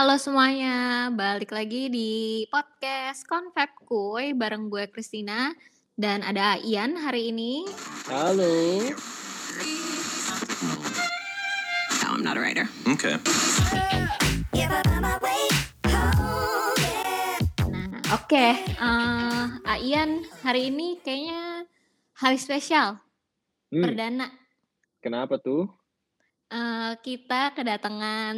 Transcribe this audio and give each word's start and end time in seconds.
Halo 0.00 0.16
semuanya, 0.16 1.12
balik 1.12 1.52
lagi 1.52 1.92
di 1.92 2.48
podcast 2.48 3.20
Confab 3.28 3.68
Kuy 3.84 4.32
bareng 4.32 4.72
gue 4.72 4.88
Christina 4.88 5.52
dan 5.92 6.24
ada 6.24 6.56
Ian 6.56 6.96
hari 6.96 7.28
ini. 7.28 7.68
Halo. 8.08 8.80
No, 12.00 12.16
I'm 12.16 12.24
not 12.24 12.32
a 12.32 12.40
writer. 12.40 12.64
Okay. 12.96 13.20
Nah, 17.68 18.00
oke, 18.16 18.46
eh, 18.56 19.78
Ian 19.84 20.24
hari 20.40 20.72
ini 20.72 20.96
kayaknya 21.04 21.68
hari 22.16 22.40
spesial 22.40 22.96
Hmm, 23.68 23.84
perdana. 23.84 24.32
kenapa 25.04 25.36
tuh? 25.36 25.68
Eh, 26.50 26.92
kita 27.06 27.54
kedatangan 27.54 28.34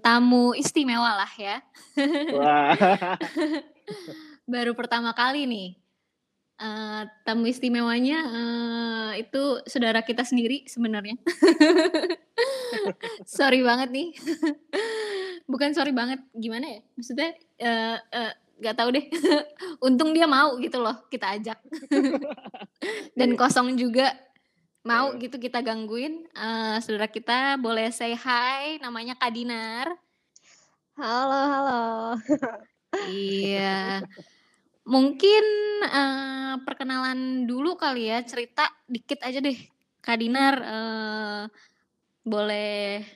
tamu 0.00 0.56
istimewa 0.56 1.20
lah 1.20 1.32
ya. 1.36 1.60
Wah. 2.32 2.72
Baru 4.52 4.72
pertama 4.72 5.12
kali 5.12 5.44
nih. 5.44 5.76
Eh, 6.56 7.02
tamu 7.28 7.44
istimewanya 7.44 8.18
eh, 8.24 9.10
itu 9.28 9.60
saudara 9.68 10.00
kita 10.00 10.24
sendiri 10.24 10.64
sebenarnya. 10.64 11.20
sorry 13.28 13.60
banget 13.60 13.92
nih. 13.92 14.16
Bukan 15.44 15.76
sorry 15.76 15.92
banget, 15.92 16.24
gimana 16.32 16.72
ya? 16.72 16.80
Maksudnya 16.96 17.36
eh, 17.60 17.96
eh, 18.00 18.32
nggak 18.64 18.76
tahu 18.80 18.88
deh. 18.96 19.04
Untung 19.92 20.16
dia 20.16 20.24
mau 20.24 20.56
gitu 20.56 20.80
loh 20.80 21.04
kita 21.12 21.36
ajak. 21.36 21.60
Dan 23.12 23.36
kosong 23.36 23.76
juga 23.76 24.31
mau 24.82 25.14
Iya. 25.14 25.20
gitu 25.20 25.36
kita 25.38 25.62
gangguin. 25.62 26.26
Eh, 26.28 26.76
saudara 26.82 27.06
kita 27.06 27.56
boleh 27.56 27.88
say 27.94 28.14
hi, 28.14 28.78
namanya 28.78 29.14
Kadinar. 29.14 29.94
Halo, 30.94 31.40
halo. 31.48 31.82
Iya. 33.08 34.02
Mungkin 34.84 35.44
eh, 35.86 36.54
perkenalan 36.66 37.46
dulu 37.46 37.78
kali 37.78 38.10
ya, 38.10 38.20
cerita 38.26 38.66
dikit 38.86 39.22
aja 39.22 39.38
deh. 39.38 39.56
Kak 40.02 40.18
Dinar 40.18 40.54
eh, 40.58 41.42
boleh 42.22 43.06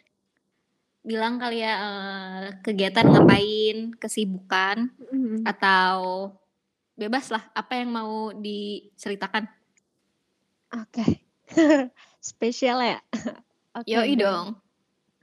bilang 1.03 1.39
kali 1.39 1.61
ya 1.61 1.75
eh, 1.83 2.43
kegiatan 2.63 3.07
ngapain, 3.07 3.95
kesibukan 3.99 4.91
Mhm. 5.11 5.43
atau 5.45 6.31
bebas 6.95 7.29
lah 7.29 7.43
apa 7.53 7.77
yang 7.77 7.91
mau 7.93 8.31
diceritakan. 8.33 9.45
Oke. 10.73 11.26
Spesial 12.21 12.79
ya? 12.83 12.99
Oke 13.79 13.93
Yoi 13.93 14.15
dong. 14.19 14.57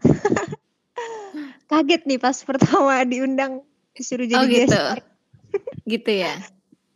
Kaget 1.70 2.06
nih 2.06 2.20
pas 2.22 2.38
pertama 2.46 3.02
diundang 3.04 3.66
disuruh 3.98 4.28
jadi 4.30 4.44
Oh 4.44 4.48
gitu. 4.48 4.70
guest. 4.70 5.02
Gitu 5.84 6.12
ya. 6.12 6.36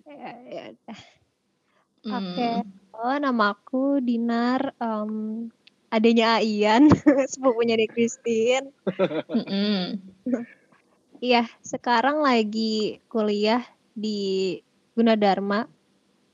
Ya, 0.08 0.31
ya 0.47 0.64
udah. 0.73 1.00
Oke. 2.08 2.47
Hmm. 2.64 2.64
Oh, 2.97 3.17
nama 3.22 3.53
aku 3.53 4.02
Dinar, 4.02 4.73
em, 4.81 5.14
adanya 5.94 6.41
Aian, 6.41 6.89
sepupunya 7.31 7.78
Dek 7.78 7.94
Christine. 7.94 8.73
Iya, 11.22 11.45
sekarang 11.62 12.22
lagi 12.22 13.02
kuliah 13.09 13.62
di 13.94 14.58
Gunadarma, 14.97 15.66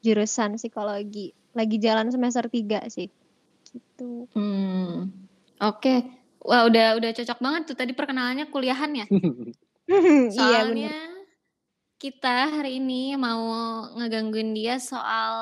jurusan 0.04 0.56
psikologi. 0.56 1.36
Lagi 1.54 1.78
jalan 1.78 2.10
semester 2.10 2.46
3 2.50 2.90
sih. 2.90 3.10
Gitu. 3.70 4.28
Hmm. 4.34 5.10
Oke. 5.62 6.04
Wah, 6.44 6.68
udah 6.68 7.00
udah 7.00 7.10
cocok 7.16 7.40
banget 7.40 7.62
tuh 7.72 7.78
tadi 7.80 7.96
perkenalannya 7.96 8.52
kuliahan 8.52 8.92
ya. 8.94 9.06
iya. 9.88 10.28
Soalnya 10.34 10.96
kita 11.96 12.60
hari 12.60 12.84
ini 12.84 13.16
mau 13.16 13.48
ngegangguin 13.96 14.52
dia 14.52 14.76
soal 14.76 15.34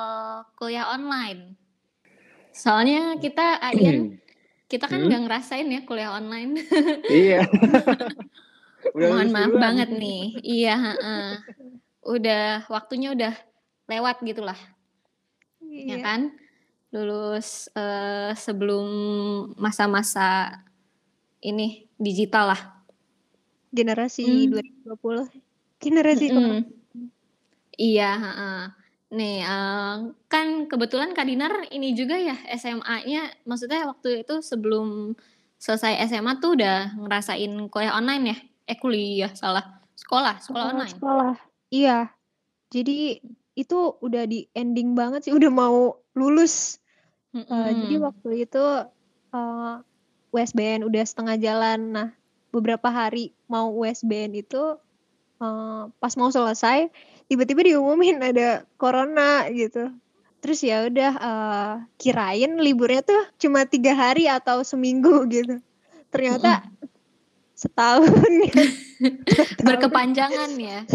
kuliah 0.54 0.94
online. 0.94 1.58
Soalnya 2.54 3.18
kita 3.18 3.58
Adian, 3.58 4.22
kita 4.72 4.86
kan 4.86 5.02
Hmm? 5.02 5.10
nggak 5.10 5.22
ngerasain 5.26 5.68
ya 5.74 5.82
kuliah 5.90 6.14
online. 6.14 6.62
iya. 7.10 7.42
Udah 8.98 9.10
Mohon 9.14 9.30
maaf 9.30 9.54
banget 9.58 9.90
nih. 9.94 10.22
Iya, 10.42 10.74
heeh. 10.74 11.30
Udah 12.02 12.66
waktunya 12.66 13.14
udah 13.14 13.34
lewat 13.86 14.26
gitulah, 14.26 14.58
ya 15.72 15.84
Iya. 15.88 15.98
kan? 16.02 16.22
Lulus 16.92 17.72
eh, 17.72 18.36
sebelum 18.36 18.86
masa-masa 19.56 20.60
ini 21.40 21.88
digital 21.96 22.52
lah. 22.52 22.62
Generasi 23.72 24.28
Hmm. 24.28 24.52
2020. 24.52 25.32
Generasi 25.80 26.26
Mm-mm. 26.28 26.36
corona. 26.36 26.60
Iya, 27.74 28.10
heeh. 28.14 28.60
Nih, 29.12 29.38
eh, 29.42 29.96
kan 30.28 30.48
kebetulan 30.68 31.12
Kak 31.12 31.26
Dinar 31.26 31.68
ini 31.70 31.92
juga 31.92 32.16
ya 32.16 32.36
SMA-nya, 32.52 33.32
maksudnya 33.44 33.88
waktu 33.88 34.24
itu 34.24 34.40
sebelum 34.40 35.16
selesai 35.56 35.96
SMA 36.06 36.38
tuh 36.38 36.56
udah 36.56 36.96
ngerasain 36.98 37.52
kuliah 37.68 37.96
online 37.96 38.24
ya? 38.28 38.38
Eh 38.68 38.76
kuliah, 38.76 39.32
salah. 39.32 39.80
Sekolah, 39.96 40.40
sekolah 40.40 40.44
Sekolah, 40.44 40.68
online. 40.76 40.94
sekolah. 40.94 41.34
Iya. 41.70 41.98
Jadi 42.68 43.20
itu 43.54 43.96
udah 44.00 44.24
di 44.26 44.48
ending 44.56 44.96
banget 44.96 45.28
sih, 45.28 45.34
udah 45.40 45.52
mau 45.52 46.00
lulus. 46.16 46.80
Eh, 47.32 47.48
jadi 47.48 47.96
Mm-mm. 47.96 48.08
waktu 48.12 48.30
itu 48.44 48.64
eh, 49.32 49.76
USBN 50.32 50.88
udah 50.88 51.04
setengah 51.04 51.36
jalan. 51.40 51.80
Nah, 51.96 52.10
beberapa 52.52 52.92
hari 52.92 53.32
mau 53.48 53.72
USBN 53.72 54.36
itu 54.36 54.76
eh, 55.40 55.84
pas 55.88 56.14
mau 56.20 56.28
selesai, 56.28 56.92
tiba-tiba 57.32 57.64
diumumin 57.64 58.20
ada 58.20 58.68
corona 58.76 59.48
gitu. 59.52 59.92
Terus 60.42 60.60
ya 60.66 60.90
udah 60.90 61.12
eh, 61.16 61.74
kirain 61.96 62.60
liburnya 62.60 63.06
tuh 63.06 63.24
cuma 63.40 63.64
tiga 63.64 63.96
hari 63.96 64.28
atau 64.28 64.66
seminggu 64.66 65.24
gitu. 65.32 65.64
Ternyata 66.12 66.68
setahun 67.56 68.32
ya. 68.52 68.54
Setahun. 69.02 69.66
Berkepanjangan 69.66 70.52
ya, 70.62 70.86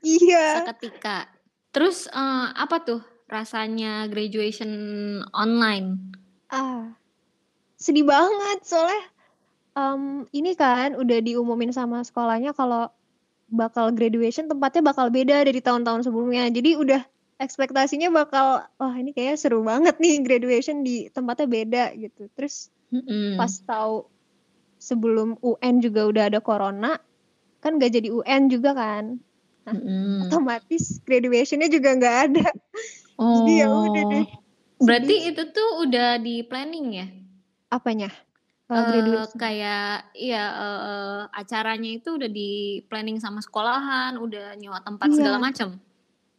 Iya. 0.00 0.64
seketika. 0.64 1.28
Terus 1.70 2.10
eh, 2.10 2.46
apa 2.54 2.76
tuh 2.82 3.00
rasanya 3.30 4.10
graduation 4.10 4.70
online? 5.30 5.98
Ah, 6.50 6.98
sedih 7.78 8.02
banget 8.02 8.58
soalnya 8.66 9.02
em, 9.78 10.26
ini 10.34 10.52
kan 10.58 10.98
udah 10.98 11.18
diumumin 11.22 11.70
sama 11.70 12.02
sekolahnya 12.02 12.52
kalau 12.58 12.90
bakal 13.50 13.90
graduation 13.94 14.46
tempatnya 14.46 14.82
bakal 14.82 15.10
beda 15.10 15.46
dari 15.46 15.58
tahun-tahun 15.62 16.06
sebelumnya. 16.06 16.50
Jadi 16.50 16.78
udah 16.78 17.02
ekspektasinya 17.40 18.10
bakal 18.12 18.66
wah 18.78 18.94
ini 18.98 19.10
kayaknya 19.14 19.36
seru 19.38 19.62
banget 19.64 19.96
nih 20.02 20.22
graduation 20.26 20.82
di 20.86 21.06
tempatnya 21.10 21.46
beda 21.46 21.84
gitu. 21.98 22.26
Terus 22.34 22.70
Mm-mm. 22.90 23.38
pas 23.38 23.50
tahu 23.62 24.10
sebelum 24.80 25.38
UN 25.42 25.74
juga 25.82 26.06
udah 26.08 26.24
ada 26.30 26.40
corona, 26.42 26.98
kan 27.62 27.78
gak 27.78 27.94
jadi 27.94 28.10
UN 28.10 28.50
juga 28.50 28.74
kan. 28.74 29.18
Mm-mm. 29.68 30.26
Otomatis 30.28 30.98
graduationnya 31.04 31.68
juga 31.68 31.92
nggak 31.96 32.16
ada. 32.30 32.46
Jadi 33.40 33.52
ya 33.60 33.66
udah 33.68 34.04
deh. 34.08 34.26
Oh, 34.80 34.84
berarti 34.88 35.14
itu 35.28 35.42
tuh 35.52 35.84
udah 35.84 36.16
di 36.16 36.40
planning 36.44 36.86
ya? 36.96 37.06
Apanya? 37.68 38.08
Graduation. 38.70 39.34
kayak 39.34 40.14
iya 40.14 40.44
eh, 40.46 40.80
eh, 40.86 41.20
acaranya 41.34 41.90
itu 41.90 42.14
udah 42.14 42.30
di 42.30 42.80
planning 42.86 43.18
sama 43.18 43.42
sekolahan, 43.42 44.14
udah 44.14 44.54
nyewa 44.54 44.78
tempat 44.86 45.10
segala 45.10 45.42
Iya. 45.42 45.44
macam. 45.50 45.68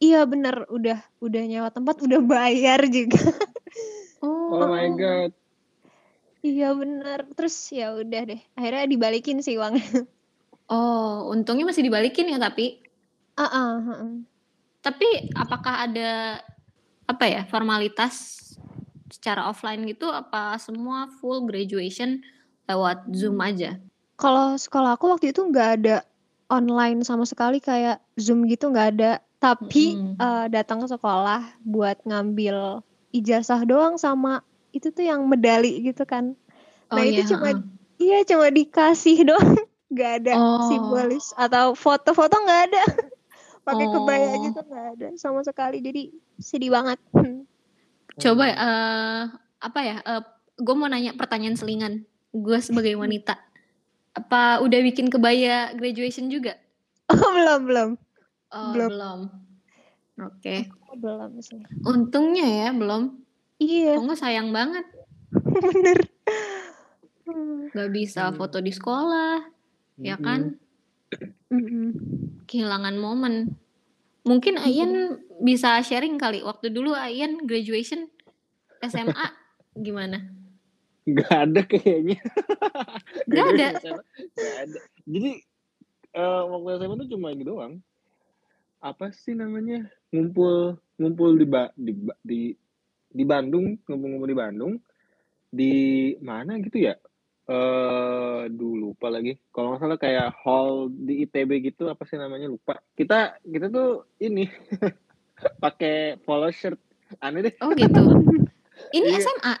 Iya 0.02 0.20
bener, 0.24 0.66
udah 0.72 0.98
udah 1.20 1.42
nyewa 1.44 1.68
tempat, 1.70 2.00
udah 2.02 2.20
bayar 2.24 2.82
juga. 2.88 3.20
Oh 4.22 4.70
my 4.70 4.86
god. 4.94 5.34
Iya 6.46 6.78
bener. 6.78 7.26
Terus 7.34 7.54
ya 7.74 7.90
udah 7.94 8.22
deh, 8.30 8.40
akhirnya 8.54 8.86
dibalikin 8.86 9.42
sih 9.42 9.54
uangnya. 9.58 9.82
Oh, 10.72 11.28
untungnya 11.28 11.68
masih 11.68 11.84
dibalikin 11.84 12.32
ya 12.32 12.40
tapi. 12.40 12.80
Ah, 13.36 13.48
ah. 13.48 14.12
Tapi 14.82 15.32
apakah 15.32 15.88
ada 15.88 16.42
apa 17.06 17.24
ya 17.26 17.42
formalitas 17.46 18.38
secara 19.08 19.46
offline 19.48 19.86
gitu? 19.88 20.10
Apa 20.10 20.58
semua 20.58 21.08
full 21.20 21.46
graduation 21.46 22.20
lewat 22.66 23.08
Zoom 23.14 23.38
aja? 23.40 23.78
Kalau 24.18 24.54
sekolah 24.54 24.94
aku 24.98 25.10
waktu 25.10 25.30
itu 25.34 25.42
nggak 25.42 25.70
ada 25.82 25.96
online 26.52 27.02
sama 27.02 27.24
sekali 27.24 27.58
kayak 27.58 27.98
Zoom 28.18 28.44
gitu 28.46 28.68
nggak 28.70 28.88
ada. 28.98 29.12
Tapi 29.42 29.98
Mm-mm. 29.98 30.14
eh, 30.18 30.46
datang 30.52 30.84
ke 30.84 30.88
sekolah 30.90 31.58
buat 31.66 31.98
ngambil 32.06 32.82
ijazah 33.10 33.66
doang 33.66 33.98
sama 33.98 34.44
itu 34.70 34.88
tuh 34.94 35.04
yang 35.04 35.26
medali 35.26 35.82
gitu 35.82 36.06
kan. 36.06 36.38
Oh 36.88 36.96
Nah 36.96 37.02
iya. 37.02 37.22
itu 37.24 37.34
cuma 37.34 37.50
heeh. 37.50 37.62
iya 37.98 38.18
cuma 38.22 38.46
dikasih 38.48 39.24
doang, 39.28 39.58
nggak 39.90 40.12
ada 40.22 40.32
Oh. 40.38 40.62
simbolis 40.66 41.34
atau 41.34 41.74
foto-foto 41.74 42.34
nggak 42.38 42.62
ada. 42.70 42.82
Pakai 43.62 43.86
kebaya 43.86 44.26
Oh. 44.32 44.42
gitu 44.42 44.60
nggak 44.60 44.86
ada 44.92 45.08
sama 45.14 45.40
sekali. 45.40 45.78
Jadi 45.78 46.10
sedih 46.36 46.70
banget. 46.70 46.98
Hmm. 47.12 47.46
Coba 48.14 48.44
eh 48.46 49.22
apa 49.58 49.80
ya? 49.80 49.96
gue 50.54 50.74
mau 50.74 50.86
nanya 50.86 51.12
pertanyaan 51.12 51.54
selingan. 51.54 52.02
Gue 52.28 52.58
sebagai 52.58 52.94
wanita, 52.94 53.36
Apa 54.12 54.60
udah 54.60 54.80
bikin 54.82 55.08
kebaya 55.08 55.72
graduation 55.72 56.28
juga? 56.28 56.56
Oh, 57.12 57.30
belum 57.30 57.60
belum. 57.64 57.90
Oh, 58.48 58.72
Belum. 58.72 58.88
belum. 58.88 59.20
Oke. 60.22 60.68
Oh, 60.86 60.94
belum 60.94 61.40
sih. 61.40 61.60
Untungnya 61.82 62.44
ya 62.44 62.68
belum. 62.70 63.16
Iya, 63.56 63.96
nggak 63.96 64.18
sayang 64.18 64.48
banget. 64.50 64.84
bener. 65.64 65.98
Hmm, 67.22 67.68
Nggak 67.68 67.90
bisa 67.90 68.28
Hmm. 68.28 68.36
foto 68.36 68.58
di 68.58 68.68
sekolah, 68.68 69.44
ya 69.96 70.14
Mm-mm. 70.14 70.20
kan? 70.20 70.40
Mm-mm. 71.52 71.86
Kehilangan 72.48 72.96
momen. 72.96 73.52
Mungkin 74.24 74.56
Ayan 74.56 75.20
bisa 75.42 75.82
sharing 75.84 76.16
kali. 76.16 76.40
Waktu 76.40 76.72
dulu 76.72 76.96
Ayan 76.96 77.44
graduation 77.44 78.08
SMA 78.80 79.26
gimana? 79.76 80.32
Nggak 81.02 81.30
ada 81.34 81.60
kayaknya. 81.66 82.18
Nggak 83.26 83.46
ada? 83.54 83.68
Nggak 84.34 84.54
ada. 84.62 84.80
Jadi 85.02 85.30
eh, 86.14 86.42
waktu 86.46 86.68
SMA 86.78 86.94
tuh 87.02 87.08
cuma 87.10 87.34
ini 87.34 87.42
doang. 87.42 87.82
Apa 88.82 89.10
sih 89.14 89.34
namanya? 89.34 89.86
Ngumpul 90.14 90.78
ngumpul 90.98 91.34
di 91.38 91.46
ba- 91.46 91.74
di 91.74 91.92
ba- 91.94 92.18
di 92.22 92.40
di 93.12 93.24
Bandung, 93.26 93.78
ngumpul-ngumpul 93.86 94.30
di 94.30 94.38
Bandung. 94.38 94.72
Di 95.52 95.72
mana 96.22 96.56
gitu 96.62 96.78
ya? 96.80 96.94
Eh 97.44 98.42
dulu 98.48 98.92
lupa 98.92 99.08
lagi. 99.08 99.34
Kalau 99.50 99.74
nggak 99.74 99.80
salah 99.80 99.98
kayak 99.98 100.28
hall 100.40 100.86
di 100.88 101.24
ITB 101.24 101.50
gitu 101.64 101.86
apa 101.86 102.02
sih 102.04 102.14
namanya 102.14 102.46
lupa. 102.46 102.78
Kita 102.92 103.38
kita 103.42 103.66
tuh 103.66 104.06
ini 104.18 104.46
pakai 105.64 106.16
polo 106.18 106.48
shirt. 106.48 106.78
Aneh 107.18 107.42
deh. 107.42 107.54
Oh 107.60 107.70
gitu. 107.72 108.00
Ini 108.96 109.08
Iya. 109.10 109.20
SMA. 109.20 109.54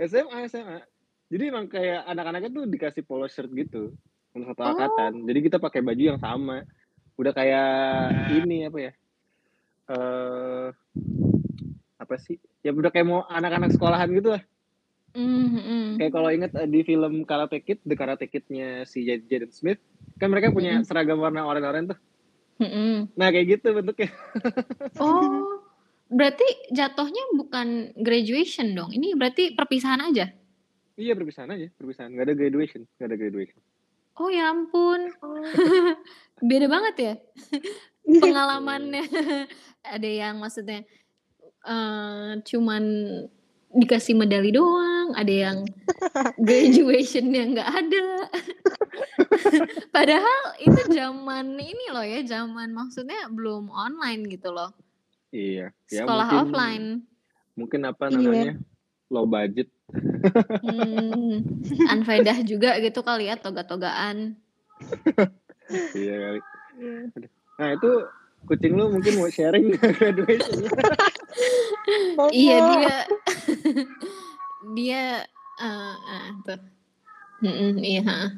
SMA 0.00 0.38
SMA 0.46 0.78
jadi 1.26 1.48
emang 1.48 1.66
kayak 1.66 2.02
anak-anaknya 2.06 2.50
tuh 2.50 2.64
dikasih 2.66 3.02
polo 3.02 3.24
shirt 3.24 3.52
gitu 3.52 3.92
untuk 4.30 4.46
satu 4.50 4.60
Oh. 4.60 4.70
angkatan 4.72 5.12
jadi 5.24 5.38
kita 5.40 5.56
pakai 5.56 5.80
baju 5.80 6.02
yang 6.06 6.18
sama 6.18 6.64
udah 7.14 7.32
kayak 7.32 7.70
ini 8.34 8.64
apa 8.64 8.78
ya 8.80 8.92
eh 9.88 10.66
apa 11.96 12.14
sih 12.16 12.34
ya 12.60 12.72
udah 12.72 12.88
kayak 12.88 13.06
mau 13.06 13.22
anak-anak 13.22 13.70
sekolahan 13.70 14.08
gitu 14.10 14.32
lah 14.32 14.42
Mm, 15.10 15.46
mm. 15.52 15.86
kayak 15.96 16.12
kalau 16.12 16.30
inget 16.30 16.52
eh, 16.54 16.64
di 16.64 16.80
film 16.80 17.24
Karate 17.24 17.58
Kid 17.58 17.82
The 17.82 17.94
Karate 17.94 18.26
Kid-nya 18.26 18.84
si 18.84 19.02
Jad- 19.02 19.26
Jaden 19.26 19.50
Smith 19.50 19.82
kan 20.16 20.28
mereka 20.28 20.48
punya 20.48 20.76
Mm-mm. 20.76 20.86
seragam 20.86 21.18
warna 21.18 21.42
oranye-oranye 21.42 21.90
tuh 21.90 21.98
Mm-mm. 22.58 23.10
nah 23.12 23.28
kayak 23.28 23.58
gitu 23.58 23.72
bentuknya 23.72 24.06
Oh, 25.02 25.58
berarti 26.06 26.44
jatuhnya 26.70 27.22
bukan 27.32 27.68
graduation 27.96 28.70
dong. 28.70 28.90
Ini 28.90 29.14
berarti 29.14 29.52
perpisahan 29.52 30.02
aja. 30.04 30.30
iya 30.94 31.12
perpisahan 31.12 31.50
aja 31.50 31.66
perpisahan 31.72 32.10
nggak 32.10 32.26
ada 32.26 32.34
graduation 32.34 32.82
nggak 32.94 33.08
ada 33.08 33.16
graduation 33.16 33.60
Oh 34.14 34.28
ya 34.28 34.46
ampun, 34.46 35.08
Oh, 35.18 35.40
beda 36.44 36.66
banget 36.66 36.94
ya 36.96 37.14
iya. 38.04 38.20
pengalamannya. 38.20 39.04
Ada 39.96 40.04
yang 40.06 40.36
maksudnya 40.36 40.84
eh, 41.62 42.30
cuman 42.42 42.84
dikasih 43.70 44.14
medali 44.14 44.50
doang, 44.50 45.14
ada 45.14 45.30
yang 45.30 45.58
graduationnya 46.42 47.42
nggak 47.50 47.70
ada. 47.70 48.06
Padahal 49.94 50.40
itu 50.58 50.80
zaman 50.90 51.54
ini 51.54 51.86
loh 51.88 52.02
ya, 52.02 52.20
zaman 52.22 52.70
maksudnya 52.70 53.28
belum 53.28 53.68
online 53.68 54.26
gitu 54.28 54.50
loh. 54.50 54.70
iya 55.30 55.70
ya 55.86 56.02
Sekolah 56.02 56.26
mungkin 56.26 56.42
offline. 56.44 56.86
mungkin 57.54 57.80
apa 57.84 58.04
Iya. 58.06 58.16
namanya 58.16 58.52
low 59.06 59.24
budget 59.24 59.70
Hmm, 60.66 61.46
anfaedah 61.86 62.42
juga 62.42 62.74
gitu 62.78 63.00
kali 63.00 63.26
ya 63.26 63.36
toga-togaan. 63.36 64.34
iya 65.92 66.14
kali 66.16 66.40
Iya. 66.76 66.98
Nah 67.54 67.68
itu 67.70 67.90
kucing 68.48 68.74
lu 68.74 68.90
mungkin 68.92 69.20
mau 69.20 69.30
sharing 69.30 69.74
graduation 69.98 70.66
Iya 72.34 72.56
dia 72.60 72.96
dia 74.76 75.04
eh 75.60 75.96
eh, 75.96 76.26
tuh. 76.44 76.60
Mm-mm, 77.40 77.80
iya 77.80 78.02
heeh. 78.04 78.30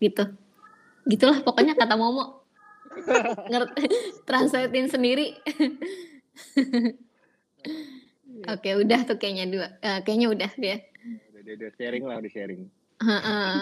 gitu. 0.00 0.24
Gitulah 1.08 1.40
pokoknya 1.40 1.72
kata 1.76 1.96
Momo. 1.96 2.44
Ngerti 3.48 3.84
translatein 4.28 4.88
sendiri. 4.92 5.40
Oke, 8.48 8.70
udah 8.76 9.00
tuh 9.08 9.16
kayaknya 9.16 9.46
dua. 9.48 9.66
Eh, 9.80 10.00
kayaknya 10.04 10.28
udah 10.28 10.50
dia. 10.60 10.76
udah, 11.32 11.40
udah, 11.40 11.52
udah 11.56 11.70
sharing 11.76 12.04
lah 12.04 12.16
udah 12.20 12.32
sharing 12.32 12.60
Heeh. 13.00 13.56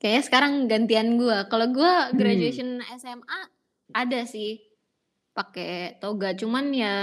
Kayaknya 0.00 0.22
sekarang 0.24 0.52
gantian 0.72 1.20
gua. 1.20 1.44
Kalau 1.52 1.68
gua 1.68 2.08
graduation 2.16 2.80
SMA 2.96 3.40
ada 3.92 4.20
sih 4.24 4.60
pakai 5.30 5.96
toga, 5.98 6.34
cuman 6.34 6.70
ya 6.70 6.94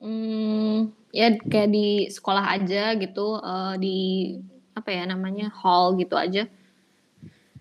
hmm, 0.00 0.90
ya 1.10 1.36
kayak 1.38 1.70
di 1.70 1.88
sekolah 2.08 2.44
aja 2.54 2.96
gitu, 2.96 3.38
eh, 3.38 3.74
di 3.78 3.96
apa 4.74 4.90
ya 4.90 5.04
namanya 5.06 5.52
hall 5.54 5.94
gitu 5.94 6.16
aja. 6.18 6.48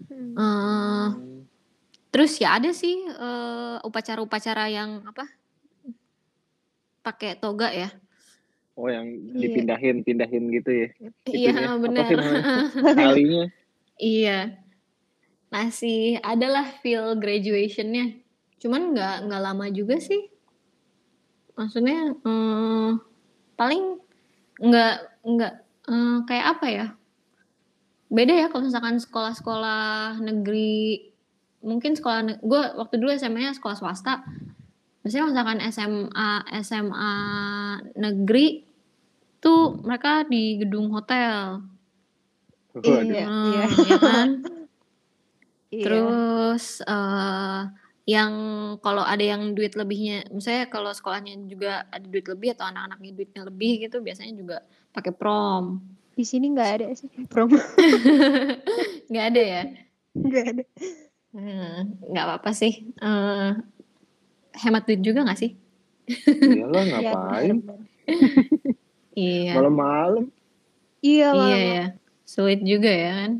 Hmm. 0.09 0.33
Eh, 0.33 1.07
terus 2.09 2.37
ya 2.37 2.57
ada 2.57 2.71
sih 2.71 3.05
eh, 3.05 3.77
upacara-upacara 3.81 4.69
yang 4.69 5.01
apa 5.05 5.25
pakai 7.03 7.35
toga 7.35 7.67
ya. 7.69 7.91
oh 8.73 8.89
yang 8.89 9.05
Iya. 9.05 9.37
dipindahin 9.37 10.01
pindahin 10.01 10.49
gitu 10.49 10.71
ya 10.73 10.87
Iya 11.29 11.77
benar. 11.77 12.09
talinya 12.97 13.45
Iya. 14.01 14.62
Masih 15.53 16.17
adalah 16.25 16.65
feel 16.81 17.13
graduationnya. 17.13 18.17
Cuman 18.57 18.97
nggak 18.97 19.29
nggak 19.29 19.41
lama 19.45 19.69
juga 19.69 20.01
sih. 20.01 20.33
Maksudnya 21.53 22.17
eh, 22.17 22.89
paling 23.53 23.83
nggak 24.57 24.95
nggak 25.21 25.53
eh, 25.93 26.17
kayak 26.25 26.45
apa 26.57 26.67
ya? 26.73 26.87
Beda 28.09 28.33
ya 28.33 28.49
kalau 28.49 28.65
misalkan 28.65 28.97
sekolah-sekolah 28.97 30.17
negeri. 30.25 31.13
Mungkin 31.63 31.95
sekolah 31.95 32.43
gue 32.43 32.61
waktu 32.75 32.95
dulu 32.99 33.13
SMA-nya 33.15 33.53
sekolah 33.53 33.77
swasta. 33.77 34.25
Biasanya 35.05 35.31
misalkan 35.31 35.59
SMA 35.69 36.29
SMA 36.65 37.13
negeri 37.93 38.65
tuh 39.37 39.77
mereka 39.85 40.25
di 40.25 40.57
gedung 40.59 40.89
hotel. 40.89 41.61
Waduh. 42.73 43.05
Iya, 43.05 43.25
Hmm, 43.29 43.51
iya. 43.53 43.65
ya 43.85 43.97
kan? 44.01 44.27
Iya. 45.73 45.83
Terus 45.89 46.85
eh 46.85 47.61
yang 48.03 48.33
kalau 48.83 49.01
ada 49.01 49.23
yang 49.23 49.55
duit 49.55 49.73
lebihnya, 49.79 50.27
misalnya 50.29 50.67
kalau 50.67 50.91
sekolahnya 50.91 51.39
juga 51.47 51.87
ada 51.87 52.03
duit 52.03 52.27
lebih 52.27 52.51
atau 52.53 52.67
anak-anaknya 52.67 53.11
duitnya 53.15 53.41
lebih 53.47 53.87
gitu, 53.87 54.03
biasanya 54.03 54.33
juga 54.35 54.57
pakai 54.91 55.15
prom. 55.15 55.81
Di 56.13 56.21
sini 56.27 56.53
nggak 56.53 56.69
ada 56.77 56.87
sih 56.93 57.09
prom. 57.25 57.49
Nggak 59.09 59.25
ada 59.33 59.41
ya? 59.41 59.63
Nggak 60.13 60.45
ada. 60.53 60.63
Hmm, 61.33 61.97
nggak 62.13 62.25
apa-apa 62.29 62.51
sih. 62.53 62.93
Eh 63.01 63.49
hemat 64.61 64.85
duit 64.85 65.01
juga 65.01 65.25
nggak 65.25 65.39
sih? 65.41 65.57
iyalah 66.05 66.83
Iya, 66.85 66.91
ngapain. 66.99 67.55
Iya. 69.13 69.51
malam-malam 69.57 70.25
Iya, 71.03 71.27
Iya 71.33 71.35
malam. 71.35 71.59
ya. 71.59 71.85
Sulit 72.23 72.61
juga 72.63 72.91
ya 72.91 73.11
kan? 73.23 73.31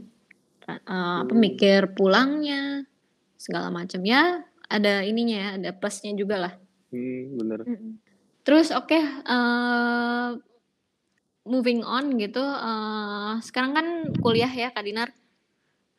Eh, 0.68 1.18
apa 1.28 1.34
mikir 1.36 1.92
pulangnya 1.92 2.88
segala 3.36 3.68
macam 3.68 4.00
ya 4.08 4.40
ada 4.72 5.04
ininya 5.04 5.38
ya 5.38 5.50
ada 5.60 5.70
plusnya 5.76 6.16
juga 6.16 6.40
lah 6.40 6.54
hmm, 6.96 7.24
bener. 7.36 7.60
Terus 8.44 8.76
oke, 8.76 8.96
eh, 9.00 10.30
moving 11.44 11.84
on 11.84 12.16
gitu. 12.16 12.44
eh, 12.44 13.34
sekarang 13.44 13.72
kan 13.76 13.88
kuliah 14.20 14.52
ya 14.52 14.72
Kak 14.72 14.84
Dinar. 14.84 15.10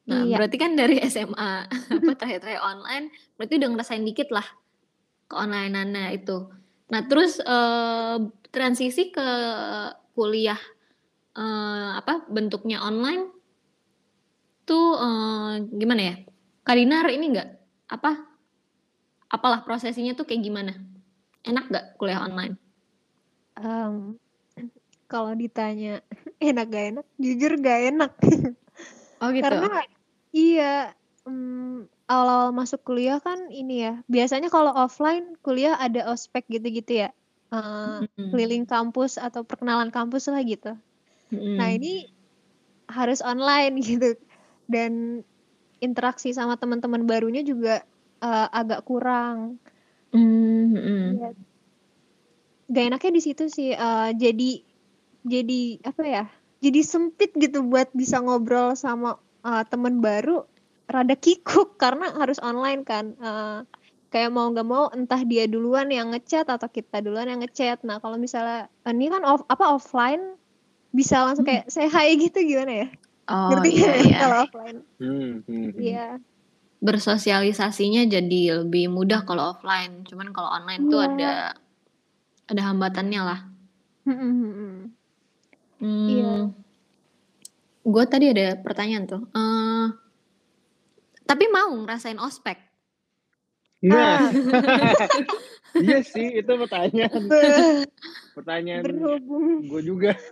Nah, 0.04 0.28
Iya. 0.28 0.37
berarti 0.37 0.56
kan 0.61 0.76
dari 0.76 1.00
SMA 1.00 1.52
apa 1.68 2.12
terakhir-terakhir 2.21 2.61
online, 2.61 3.09
berarti 3.40 3.56
udah 3.56 3.68
ngerasain 3.73 4.04
dikit 4.04 4.28
lah 4.28 4.44
keonlineannya 5.33 6.12
itu. 6.21 6.52
Nah, 6.92 7.00
terus 7.09 7.40
eh, 7.40 8.16
transisi 8.52 9.09
ke 9.09 9.28
kuliah 10.12 10.61
eh, 11.33 11.90
apa 11.97 12.28
bentuknya 12.28 12.85
online 12.85 13.33
tuh 14.64 14.97
eh, 14.99 15.52
gimana 15.73 16.02
ya? 16.02 16.14
Kak 16.64 16.76
Dinar 16.76 17.06
ini 17.12 17.37
enggak 17.37 17.49
apa 17.92 18.35
apalah 19.28 19.61
prosesinya 19.66 20.16
tuh 20.16 20.25
kayak 20.25 20.42
gimana? 20.44 20.73
Enak 21.44 21.68
gak 21.68 21.87
kuliah 22.00 22.25
online? 22.25 22.56
Em, 23.61 24.16
kalau 25.12 25.37
ditanya 25.37 26.00
enak 26.40 26.66
gak 26.73 26.85
enak, 26.97 27.06
jujur 27.21 27.52
gak 27.61 27.80
enak. 27.94 28.12
Oh 29.23 29.33
gitu. 29.33 29.47
Karena 29.47 29.80
iya, 30.37 30.92
mm, 31.25 31.88
awal-awal 32.12 32.50
masuk 32.52 32.85
kuliah 32.85 33.23
kan 33.25 33.49
ini 33.49 33.88
ya. 33.88 34.04
Biasanya 34.04 34.52
kalau 34.52 34.68
offline 34.75 35.38
kuliah 35.40 35.80
ada 35.80 36.12
ospek 36.12 36.44
gitu-gitu 36.50 37.06
ya. 37.06 37.11
Eh, 37.49 38.04
Mm-mm. 38.04 38.28
keliling 38.35 38.68
kampus 38.68 39.16
atau 39.16 39.40
perkenalan 39.47 39.88
kampus 39.88 40.28
lah 40.28 40.44
gitu. 40.44 40.76
Mm-mm. 41.33 41.56
Nah 41.56 41.73
ini 41.73 42.11
harus 42.90 43.25
online 43.25 43.80
gitu. 43.87 44.18
Dan 44.71 45.23
interaksi 45.83 46.33
sama 46.33 46.56
teman-teman 46.56 47.04
barunya 47.04 47.44
juga 47.44 47.85
uh, 48.25 48.49
agak 48.50 48.85
kurang. 48.88 49.61
Mhm. 50.14 50.78
Iya. 51.21 51.30
Gak 52.64 52.85
enaknya 52.88 53.12
di 53.12 53.23
situ 53.23 53.44
sih, 53.52 53.76
uh, 53.76 54.09
jadi 54.16 54.64
jadi 55.25 55.62
apa 55.85 56.02
ya, 56.04 56.25
jadi 56.64 56.80
sempit 56.80 57.37
gitu 57.37 57.61
buat 57.64 57.92
bisa 57.92 58.25
ngobrol 58.25 58.73
sama, 58.73 59.21
uh, 59.44 59.64
temen 59.68 60.00
baru, 60.00 60.49
rada 60.88 61.12
kikuk 61.12 61.76
karena 61.83 62.12
harus 62.16 62.40
online 62.40 62.80
kan, 62.88 63.12
uh, 63.21 63.68
kayak 64.09 64.33
mau 64.33 64.49
nggak 64.49 64.68
mau 64.68 64.88
entah 64.94 65.21
dia 65.26 65.44
duluan 65.44 65.90
yang 65.92 66.14
ngechat 66.14 66.49
atau 66.49 66.71
kita 66.71 67.04
duluan 67.04 67.28
yang 67.28 67.42
ngechat. 67.42 67.83
Nah 67.85 68.00
kalau 68.00 68.16
misalnya 68.16 68.71
ini 68.88 69.12
kan 69.12 69.26
off 69.26 69.44
apa, 69.50 69.75
offline 69.75 70.38
bisa 70.94 71.21
langsung 71.26 71.44
Hmm. 71.44 71.61
kayak 71.61 71.64
say 71.68 71.90
hi 71.90 72.14
gitu 72.16 72.38
gimana 72.47 72.87
ya? 72.87 72.88
Oh, 73.25 73.49
Ngerti 73.57 73.69
iya 73.73 73.88
nggak 73.88 74.04
iya. 74.04 74.19
kalau 74.21 74.38
offline? 74.45 74.78
Hmm, 75.00 75.33
hmm, 75.49 75.64
hmm. 75.73 75.81
Iya. 75.81 76.09
Bersosialisasinya 76.85 78.02
jadi 78.04 78.40
lebih 78.61 78.93
mudah 78.93 79.25
kalau 79.25 79.57
offline, 79.57 80.04
cuman 80.04 80.28
kalau 80.37 80.52
online 80.52 80.83
tuh 80.93 81.00
Iya. 81.00 81.09
ada 81.16 81.33
ada 82.45 82.62
hambatannya 82.69 83.21
lah. 83.25 83.40
Mhm 84.04 84.21
mhm. 84.21 84.73
Mmm. 85.81 86.09
Iya. 86.12 86.33
Gua 87.85 88.04
tadi 88.04 88.28
ada 88.33 88.57
pertanyaan 88.61 89.04
tuh, 89.09 89.23
eee 89.33 89.87
tapi 91.25 91.49
mau 91.49 91.73
ngerasain 91.73 92.21
ospek? 92.21 92.61
Nah. 93.85 94.28
Ah. 94.28 94.28
Iya 95.75 96.07
sih, 96.07 96.38
itu 96.38 96.47
pertanyaan 96.54 97.26
pertanyaan 98.31 98.87
berhubung 98.87 99.66
gue 99.66 99.83
juga. 99.83 100.14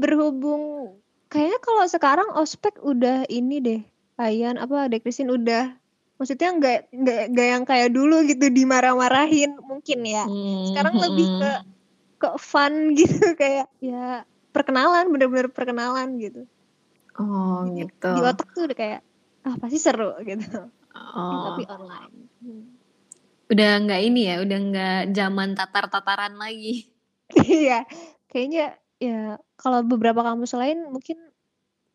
berhubung 0.00 0.96
kayaknya 1.30 1.60
kalau 1.62 1.84
sekarang 1.86 2.28
ospek 2.34 2.80
udah 2.82 3.28
ini 3.30 3.62
deh, 3.62 3.80
Ayan, 4.20 4.60
apa, 4.60 4.90
Dek 4.92 5.00
Christine 5.06 5.32
udah 5.32 5.72
maksudnya 6.20 6.52
nggak 6.52 6.78
nggak 6.92 7.22
nggak 7.32 7.48
yang 7.48 7.64
kayak 7.64 7.96
dulu 7.96 8.20
gitu 8.28 8.52
dimarah-marahin 8.52 9.56
mungkin 9.64 10.04
ya. 10.04 10.28
Mmm, 10.28 10.68
Sekarang 10.68 10.94
lebih 11.00 11.26
ke 11.40 11.52
ke 12.20 12.28
fun 12.36 12.74
gitu 13.00 13.32
kayak 13.32 13.72
ya 13.80 14.28
perkenalan, 14.52 15.08
bener-bener 15.08 15.48
perkenalan 15.48 16.20
gitu. 16.20 16.44
Oh, 17.16 17.64
Di 17.64 17.88
gitu. 17.88 18.12
di 18.12 18.20
otak 18.20 18.52
tuh 18.52 18.68
udah 18.68 18.76
kayak, 18.76 19.00
ah 19.48 19.56
pasti 19.56 19.80
seru 19.80 20.12
gitu. 20.28 20.68
Oh. 20.92 21.56
Tapi 21.56 21.64
online. 21.64 22.14
Hmm. 22.44 22.64
Udah 23.50 23.70
nggak 23.88 24.00
ini 24.04 24.20
ya, 24.28 24.36
udah 24.44 24.58
nggak 24.68 25.00
zaman 25.16 25.56
tatar-tataran 25.56 26.36
lagi. 26.36 26.84
Iya, 27.30 27.86
kayaknya 28.26 28.74
ya 29.00 29.40
kalau 29.60 29.80
beberapa 29.84 30.20
kampus 30.24 30.52
lain 30.60 30.92
mungkin 30.94 31.18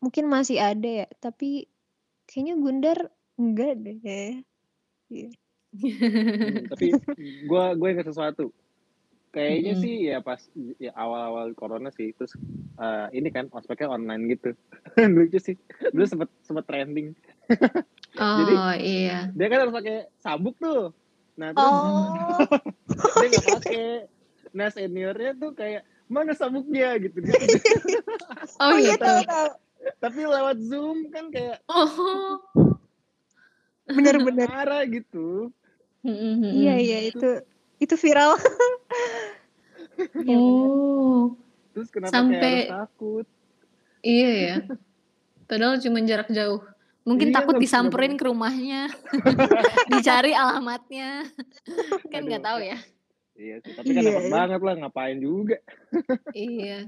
mungkin 0.04 0.26
masih 0.30 0.58
ada 0.62 0.88
ya, 1.04 1.08
tapi 1.22 1.68
kayaknya 2.28 2.54
Gundar 2.60 2.98
enggak 3.40 3.72
deh. 3.84 4.42
Hmm, 6.40 6.68
tapi 6.68 6.96
gua 7.48 7.72
gue 7.78 7.88
ingat 7.92 8.08
sesuatu. 8.12 8.52
Kayaknya 9.34 9.74
Mhm. 9.76 9.82
sih 9.82 9.94
ya 10.10 10.18
pas 10.24 10.40
ya 10.80 10.92
awal-awal 10.96 11.52
corona 11.58 11.90
sih, 11.94 12.12
terus, 12.16 12.34
eee, 12.80 13.20
ini 13.20 13.28
kan 13.34 13.46
ospeknya 13.52 13.88
online 13.92 14.22
gitu. 14.36 14.50
Lucu 15.16 15.38
sih, 15.42 15.56
dulu 15.94 16.04
sempet 16.08 16.30
sempet 16.44 16.64
trending. 16.68 17.14
Jadi 18.38 18.54
Oh, 18.58 18.72
iya. 18.78 19.36
dia 19.36 19.46
kan 19.52 19.58
harus 19.66 19.74
pakai 19.76 19.96
sabuk 20.20 20.56
tuh. 20.60 20.92
Nah 21.40 21.52
terus 21.56 21.76
Oh. 21.80 22.10
dia 23.18 23.26
nggak 23.32 23.48
pakai. 23.48 23.86
Nah 24.56 24.68
seniornya 24.72 25.32
tuh 25.38 25.52
kayak, 25.56 25.84
"Mana 26.06 26.32
sabuknya?" 26.32 26.96
Gitu-gitu. 26.96 27.34
Oh, 28.60 28.70
Oh 28.74 28.76
iya 28.76 28.94
gitu. 28.96 29.04
tahu 29.04 29.20
tahu. 29.24 29.48
Tapi 30.02 30.20
lewat 30.22 30.56
Zoom 30.60 30.98
kan 31.10 31.30
kayak 31.30 31.62
Oh. 31.66 32.42
Bener. 33.86 34.18
marah 34.18 34.82
gitu. 34.84 35.54
Mhm 36.02 36.42
Iya 36.42 36.74
iya 36.78 36.98
itu 37.06 37.28
itu 37.78 37.94
viral. 37.96 38.34
Iya. 39.96 40.36
Oh. 40.36 41.32
Terus 41.72 41.88
kenapa 41.88 42.12
kayak 42.12 42.20
harus 42.20 42.36
Sampai 42.36 42.54
takut? 42.68 43.26
Iya 44.04 44.30
ya. 44.32 44.56
Padahal 45.48 45.80
cuman 45.80 46.02
jarak 46.04 46.28
jauh. 46.28 46.60
Mungkin 47.06 47.30
Iya, 47.30 47.36
takut 47.38 47.56
disamperin 47.56 48.18
ke 48.18 48.26
rumahnya, 48.26 48.90
dicari 49.88 50.34
alamatnya. 50.34 51.22
Kan 52.10 52.26
nggak 52.26 52.42
tahu 52.42 52.60
ya. 52.66 52.76
Iya 53.36 53.60
sih, 53.60 53.72
tapi 53.76 53.92
kan 53.92 54.00
Iya 54.00 54.08
dapet 54.10 54.24
iya. 54.24 54.32
banget 54.32 54.60
lah, 54.64 54.74
ngapain 54.80 55.18
juga. 55.20 55.56
Iya. 56.32 56.78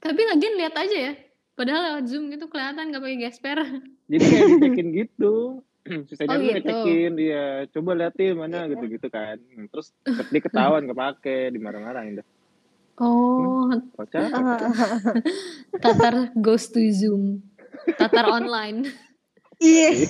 Tapi 0.00 0.20
lagian 0.24 0.54
lihat 0.56 0.74
aja 0.74 0.96
ya, 0.96 1.12
padahal 1.52 1.80
lewat 1.92 2.04
Zoom 2.08 2.32
gitu 2.32 2.48
kelihatan 2.48 2.88
nggak 2.88 3.02
pakai 3.04 3.18
gesper. 3.20 3.58
Jadi 4.08 4.24
kayak 4.24 4.48
dicekin 4.56 4.88
gitu. 4.96 5.34
Si 6.08 6.12
Oh, 6.28 6.36
gitu. 6.36 6.60
ngecekin, 6.60 7.12
iya, 7.16 7.64
"Coba 7.72 7.96
liatin 7.96 8.36
mana," 8.36 8.68
Iya. 8.68 8.76
gitu-gitu 8.76 9.08
kan. 9.08 9.40
Hmm, 9.40 9.64
terus 9.72 9.96
dia 10.28 10.40
ketahuan 10.44 10.84
pake, 10.86 11.48
dimarah-marahin 11.50 12.20
dah. 12.20 12.26
Hmm, 13.00 13.48
Oh, 13.48 13.72
kocak 13.96 14.28
Ah, 14.28 14.28
kocak. 14.44 14.70
Tatar 15.80 16.14
goes 16.36 16.68
to 16.68 16.84
Zoom. 16.92 17.40
Tatar 17.96 18.28
online. 18.28 18.92
Iya. 19.56 20.08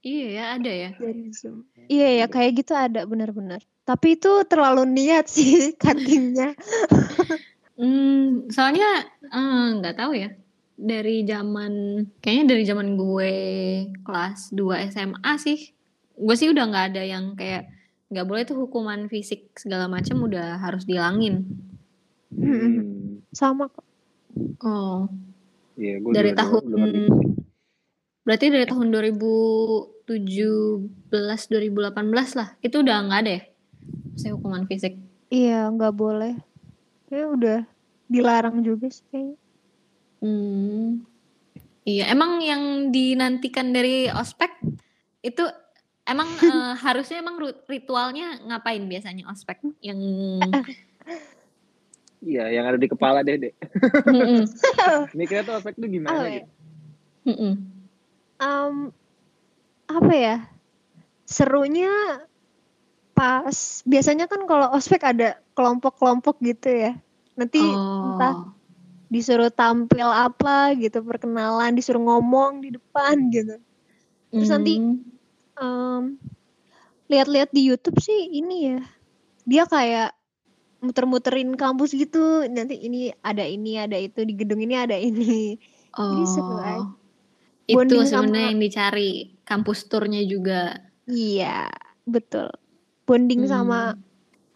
Iya 0.00 0.26
ya, 0.30 0.44
ada 0.54 0.70
ya. 0.70 0.90
Dari 0.94 1.34
Zoom. 1.34 1.66
Iya 1.90 2.08
ya 2.22 2.26
kayak 2.30 2.52
gitu 2.62 2.72
ada 2.72 3.02
bener-bener. 3.04 3.58
Tapi 3.84 4.16
itu 4.16 4.32
terlalu 4.48 4.88
niat 4.88 5.28
sih 5.28 5.70
cutting-nya. 5.80 6.56
Mmm, 7.76 8.48
soalnya, 8.48 9.04
eee, 9.28 9.76
nggak 9.82 9.96
tahu 10.00 10.16
ya, 10.16 10.32
dari 10.74 11.22
zaman 11.28 12.04
kayaknya 12.24 12.56
dari 12.56 12.64
zaman 12.64 12.96
gue 12.96 13.32
kelas 14.00 14.56
2 14.56 14.88
SMA 14.88 15.32
sih, 15.36 15.76
gue 16.16 16.34
sih 16.38 16.48
udah 16.48 16.64
nggak 16.64 16.86
ada 16.96 17.02
yang 17.04 17.36
kayak 17.36 17.68
nggak 18.08 18.24
boleh 18.24 18.42
tuh 18.48 18.56
hukuman 18.64 19.04
fisik 19.10 19.52
segala 19.58 19.90
macam 19.90 20.22
udah 20.24 20.56
harus 20.64 20.88
dihilangin. 20.88 21.44
Mhm. 22.32 22.56
Hmm, 22.56 23.20
Sama 23.36 23.68
kok. 23.68 23.84
Oh, 24.64 25.06
iya 25.78 26.02
gua 26.02 26.10
dari 26.10 26.34
tahun 26.34 26.64
berarti 28.24 28.48
dari 28.48 28.64
tahun 28.64 28.88
2017, 28.88 31.52
2018 31.52 32.32
lah, 32.34 32.56
itu 32.64 32.80
udah 32.80 32.96
nggak 33.04 33.20
ada 33.20 33.32
ya? 33.36 33.44
Maksudnya 34.14 34.38
hukuman 34.38 34.62
fisik? 34.70 34.94
Iya 35.26 35.74
nggak 35.74 35.90
boleh. 35.98 36.38
Kayaknya 37.10 37.28
udah 37.34 37.58
dilarang 38.06 38.62
juga 38.62 38.86
sih 38.94 39.02
kayaknya. 39.10 39.36
Mmm. 40.22 41.02
Iya, 41.84 42.14
emang 42.14 42.38
yang 42.38 42.94
dinantikan 42.94 43.74
dari 43.74 44.06
ospek 44.06 44.54
itu 45.26 45.42
emang, 46.06 46.30
eee, 46.46 46.72
harusnya 46.78 47.26
emang 47.26 47.42
ritualnya 47.66 48.38
ngapain 48.46 48.86
biasanya 48.86 49.26
ospek? 49.26 49.58
Yang 49.82 49.98
Iya, 52.24 52.54
yang 52.54 52.64
ada 52.70 52.78
di 52.80 52.88
kepala 52.88 53.20
deh, 53.20 53.36
Dek. 53.36 53.52
Mikirnya 55.18 55.44
tuh 55.44 55.54
ospek 55.60 55.76
tuh 55.76 55.90
gimana 55.92 56.24
ya? 56.30 56.40
gitu. 57.26 57.60
Mmm, 58.40 58.88
apa 59.92 60.14
ya, 60.16 60.36
serunya 61.28 61.92
pas 63.14 63.56
biasanya 63.86 64.26
kan 64.26 64.44
kalau 64.50 64.74
ospek 64.74 65.00
ada 65.06 65.38
kelompok-kelompok 65.54 66.42
gitu 66.42 66.68
ya. 66.68 66.92
Nanti 67.38 67.62
entah 67.74 68.34
Oh. 68.34 68.50
disuruh 69.10 69.50
tampil 69.54 70.06
apa 70.10 70.74
gitu, 70.74 70.98
perkenalan, 71.06 71.78
disuruh 71.78 72.02
ngomong 72.02 72.66
di 72.66 72.74
depan 72.74 73.30
gitu. 73.30 73.62
Terus 74.34 74.50
nanti, 74.50 74.74
Mmm. 74.82 74.98
mmm, 75.54 76.02
lihat-lihat 77.06 77.54
di 77.54 77.62
YouTube 77.70 78.02
sih 78.02 78.34
ini 78.34 78.74
ya, 78.74 78.80
dia 79.46 79.64
kayak 79.70 80.10
muter-muterin 80.82 81.54
kampus 81.54 81.94
gitu, 81.94 82.42
nanti 82.50 82.74
ini 82.82 83.14
ada 83.22 83.46
ini, 83.46 83.78
ada 83.78 83.94
itu, 83.94 84.26
di 84.26 84.34
gedung 84.34 84.58
ini 84.66 84.74
ada 84.74 84.98
ini. 84.98 85.54
Jadi 85.94 86.24
seru 86.26 86.58
aja. 86.58 86.82
Oh. 86.82 86.98
Itu 87.70 88.02
sebenarnya 88.02 88.50
yang 88.50 88.60
dicari, 88.60 89.10
kampus 89.46 89.86
tour-nya 89.86 90.26
juga. 90.26 90.90
Iya, 91.06 91.70
betul. 92.04 92.50
Bonding 93.04 93.44
sama 93.44 93.92
Mmm. 93.92 94.00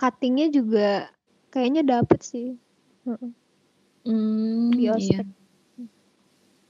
cutting-nya 0.00 0.46
juga 0.48 1.12
kayaknya 1.52 1.82
dapet 1.84 2.20
sih. 2.24 2.56
Heeh. 3.04 3.30
Mmm, 4.08 4.72
Di 4.72 4.88
iya. 4.88 5.20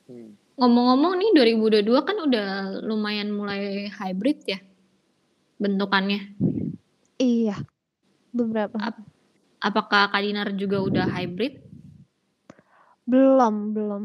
Hmm. 0.08 0.32
Ngomong-ngomong 0.58 1.14
nih 1.22 1.30
2022 1.38 2.02
kan 2.02 2.16
udah 2.18 2.48
lumayan 2.82 3.30
mulai 3.30 3.86
hybrid 3.92 4.42
ya, 4.48 4.58
bentukannya? 5.60 6.34
Iya, 7.20 7.62
beberapa. 8.34 8.74
Ap 8.82 8.98
apakah 9.62 10.10
Kak 10.10 10.22
Dinar 10.24 10.50
juga 10.58 10.82
udah 10.82 11.06
hybrid? 11.06 11.62
Belum 13.06 13.70
belum. 13.76 14.02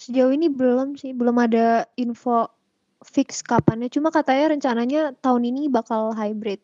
Sejauh 0.00 0.34
ini 0.34 0.50
belum 0.50 0.98
sih, 0.98 1.14
belum 1.14 1.36
ada 1.38 1.86
info 1.94 2.50
fix 3.06 3.44
kapannya, 3.44 3.86
cuma 3.92 4.10
katanya 4.10 4.56
rencananya 4.56 5.14
tahun 5.22 5.42
ini 5.54 5.68
bakal 5.70 6.16
hybrid. 6.16 6.58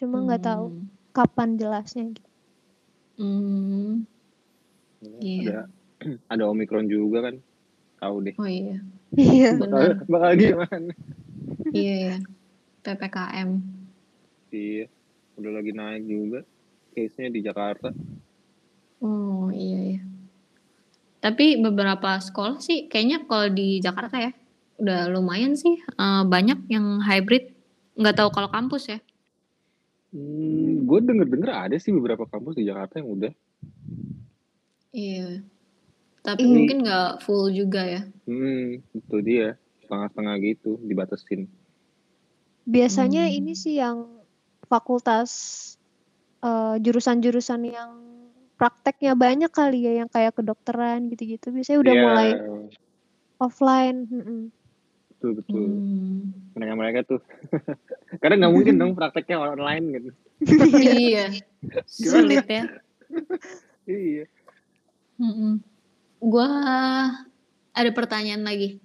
Cuma 0.00 0.24
nggak 0.24 0.42
tahu 0.42 0.64
Mmm. 0.72 0.84
kapan 1.12 1.60
jelasnya 1.60 2.08
gitu. 2.08 2.28
Mmm. 3.20 4.08
Iya, 5.20 5.20
Iya. 5.20 5.60
ada 6.32 6.40
ada 6.40 6.44
Omikron 6.48 6.88
juga 6.88 7.28
kan. 7.28 7.36
Tahu 8.00 8.16
deh. 8.24 8.34
Oh 8.40 8.48
iya, 8.48 8.80
Iya. 9.12 9.52
Bakal, 9.60 9.80
bakal 10.12 10.30
gimana? 10.40 10.92
Iya 11.68 11.94
ya. 12.00 12.16
PPKM. 12.80 13.50
Iya. 14.48 14.88
Udah 15.36 15.52
lagi 15.52 15.72
naik 15.72 16.04
juga 16.08 16.40
case-nya 16.90 17.28
di 17.28 17.40
Jakarta. 17.44 17.92
Oh 19.00 19.52
iya 19.52 19.96
ya. 19.96 20.02
Tapi 21.20 21.60
beberapa 21.60 22.16
sekolah 22.16 22.56
sih 22.64 22.88
kayaknya 22.88 23.28
kalau 23.28 23.52
di 23.52 23.84
Jakarta 23.84 24.16
ya 24.16 24.32
udah 24.80 25.12
lumayan 25.12 25.52
sih 25.52 25.76
eh, 25.76 26.22
banyak 26.24 26.72
yang 26.72 27.04
hybrid. 27.04 27.52
Nggak 28.00 28.16
tahu 28.16 28.28
kalau 28.32 28.48
kampus 28.48 28.88
ya. 28.88 28.98
Hmm, 30.10 30.90
gue 30.90 30.98
denger-denger 31.06 31.50
ada 31.50 31.76
sih 31.78 31.94
beberapa 31.94 32.26
kampus 32.26 32.58
di 32.58 32.66
Jakarta 32.66 32.98
yang 32.98 33.10
udah. 33.14 33.32
Iya. 34.90 35.46
Tapi 36.20 36.42
Iya. 36.42 36.50
mungkin 36.50 36.76
nggak 36.82 37.22
full 37.22 37.54
juga 37.54 37.86
ya. 37.86 38.02
Hmm, 38.26 38.82
itu 38.90 39.16
dia. 39.22 39.54
Setengah-setengah 39.86 40.34
gitu, 40.42 40.78
dibatasin. 40.82 41.46
Biasanya 42.66 43.30
Hmm. 43.30 43.38
ini 43.38 43.52
sih 43.54 43.78
yang 43.78 44.06
fakultas 44.66 45.30
eh, 46.40 46.76
jurusan-jurusan 46.80 47.68
yang 47.68 47.90
prakteknya 48.56 49.12
banyak 49.12 49.52
kali 49.52 49.84
ya, 49.84 50.00
yang 50.00 50.08
kayak 50.08 50.32
kedokteran 50.32 51.12
gitu-gitu. 51.12 51.52
Biasanya 51.52 51.78
udah 51.84 51.94
Iya, 51.94 52.02
mulai 52.02 52.28
offline. 53.36 53.98
mm-mm. 54.08 54.40
Betul 55.20 55.36
betul. 55.36 55.68
Hmm. 55.68 56.32
Mereka-mereka 56.56 56.98
tuh. 57.04 57.20
Karena 58.24 58.48
nggak 58.48 58.54
mungkin 58.56 58.74
dong 58.80 58.96
prakteknya 58.96 59.36
online 59.36 59.84
gitu. 59.92 60.10
iya. 60.80 61.28
Sulit 61.84 62.48
ya. 62.48 62.64
Iya. 63.90 64.30
Mm-mm. 65.18 65.58
Gua 66.22 66.46
ada 67.74 67.90
pertanyaan 67.90 68.46
lagi. 68.46 68.78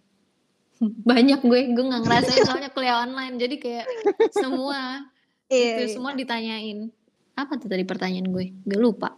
Banyak 0.81 1.45
gue, 1.45 1.77
gue 1.77 1.85
nggak 1.85 2.03
ngerasain 2.09 2.41
soalnya 2.41 2.73
kuliah 2.73 3.05
online. 3.05 3.37
Jadi 3.37 3.61
kayak 3.61 3.85
semua 4.33 5.05
Iya, 5.45 5.69
itu 5.77 5.83
iya. 5.85 5.93
semua 5.93 6.11
ditanyain. 6.17 6.89
Apa 7.37 7.61
tuh 7.61 7.69
tadi 7.69 7.85
pertanyaan 7.85 8.33
gue? 8.33 8.45
Gak 8.65 8.81
lupa. 8.81 9.13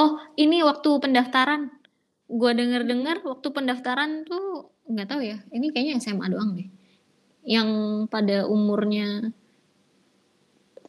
oh, 0.00 0.16
ini 0.40 0.64
waktu 0.64 0.88
pendaftaran. 0.96 1.68
Gue 2.26 2.52
denger-dengar 2.56 3.20
waktu 3.22 3.48
pendaftaran 3.52 4.24
tuh 4.24 4.72
nggak 4.86 5.08
tahu 5.08 5.22
ya. 5.22 5.38
Ini 5.50 5.66
kayaknya 5.70 5.94
SMA 5.98 6.26
doang 6.30 6.54
deh. 6.54 6.68
Yang 7.46 7.68
pada 8.08 8.46
umurnya 8.46 9.30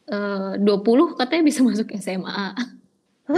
eh 0.07 0.53
20 0.57 1.19
katanya 1.19 1.43
bisa 1.43 1.59
masuk 1.67 1.91
SMA. 1.93 2.55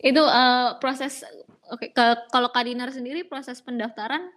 itu 0.00 0.22
eh, 0.22 0.68
proses 0.76 1.24
oke 1.68 1.88
ke- 1.90 2.24
kalau 2.28 2.48
Kak 2.52 2.64
Dinar 2.64 2.92
sendiri 2.92 3.24
proses 3.24 3.60
pendaftaran 3.60 4.28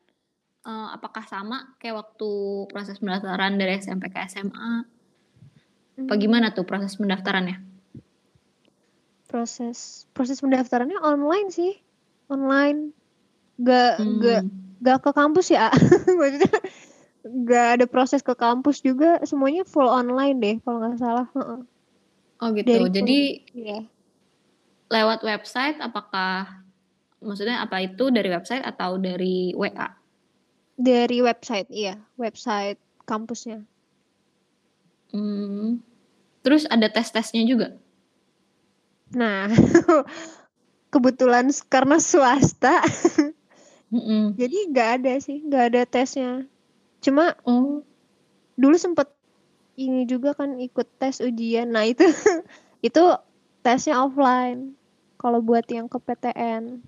eh, 0.63 0.87
apakah 0.95 1.23
sama 1.27 1.75
kayak 1.77 1.99
waktu 1.99 2.31
proses 2.71 2.97
pendaftaran 2.97 3.59
dari 3.59 3.77
SMP 3.77 4.07
ke 4.07 4.23
SMA? 4.25 4.87
Apa 5.93 6.13
Hmm, 6.13 6.17
gimana 6.17 6.49
tuh 6.51 6.65
proses 6.65 6.95
pendaftarannya? 6.95 7.59
proses 9.27 10.05
proses 10.13 10.37
pendaftarannya 10.39 11.01
online 11.01 11.49
sih. 11.49 11.73
Online. 12.29 12.93
Gak 13.61 14.01
gak 14.21 14.41
Hmm. 14.43 14.51
gak 14.81 14.99
ke 15.03 15.11
kampus 15.13 15.53
ya. 15.53 15.69
Maksudnya 16.19 16.53
gak 17.23 17.67
ada 17.79 17.85
proses 17.87 18.21
ke 18.25 18.33
kampus 18.33 18.81
juga. 18.81 19.21
Semuanya 19.23 19.63
full 19.63 19.87
online 19.87 20.37
deh 20.41 20.55
kalau 20.65 20.83
nggak 20.83 20.99
salah. 20.99 21.27
Oh 22.43 22.49
gitu. 22.51 22.67
Dari 22.67 22.89
Jadi 22.91 23.19
Iya. 23.53 23.79
lewat 24.91 25.23
website 25.23 25.79
apakah 25.79 26.63
maksudnya 27.23 27.63
apa 27.63 27.79
itu 27.79 28.11
dari 28.11 28.27
website 28.27 28.61
atau 28.67 28.99
dari 28.99 29.55
WA? 29.55 29.95
Dari 30.73 31.21
website, 31.21 31.69
iya, 31.69 32.01
website 32.19 32.81
kampusnya. 33.07 33.63
Hmm. 35.13 35.79
Terus 36.43 36.67
ada 36.67 36.89
tes-tesnya 36.91 37.45
juga? 37.47 37.77
Nah, 39.13 39.47
kebetulan 40.93 41.53
karena 41.69 42.01
swasta, 42.01 42.81
Mm-mm. 43.93 44.33
jadi 44.33 44.57
nggak 44.73 44.89
ada 44.99 45.13
sih, 45.21 45.45
nggak 45.45 45.63
ada 45.69 45.81
tesnya. 45.85 46.49
Cuma 46.97 47.37
Oh, 47.45 47.85
dulu 48.57 48.73
sempet 48.73 49.05
ini 49.77 50.09
juga 50.09 50.33
kan 50.33 50.57
ikut 50.57 50.89
tes 50.97 51.21
ujian. 51.21 51.69
Nah 51.69 51.85
itu 51.85 52.01
itu 52.87 53.03
tesnya 53.61 54.01
offline. 54.01 54.73
Kalau 55.15 55.39
buat 55.39 55.63
yang 55.69 55.87
ke 55.87 56.01
PTN, 56.01 56.83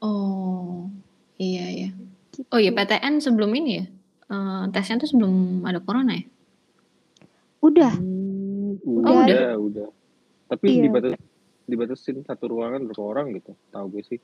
oh, 0.00 0.88
iya 1.36 1.66
ya. 1.68 1.90
gitu. 2.32 2.48
Oh 2.48 2.56
iya 2.56 2.72
PTN 2.72 3.20
sebelum 3.20 3.52
ini 3.52 3.70
ya? 3.76 3.84
Eh, 4.32 4.64
tesnya 4.72 4.96
tuh 4.96 5.10
sebelum 5.10 5.60
ada 5.68 5.82
corona 5.84 6.16
ya? 6.16 6.24
Udah, 7.60 7.92
Hmm, 7.92 8.80
Udah 8.82 9.12
udah, 9.28 9.48
udah. 9.60 9.88
Tapi 10.48 10.64
Iya. 10.66 10.82
dibatas 10.88 11.12
dibatasin 11.72 12.20
satu 12.28 12.52
ruangan 12.52 12.84
berapa 12.84 13.00
orang 13.00 13.32
gitu. 13.40 13.56
Tahu 13.72 13.86
gue 13.88 14.02
sih. 14.04 14.20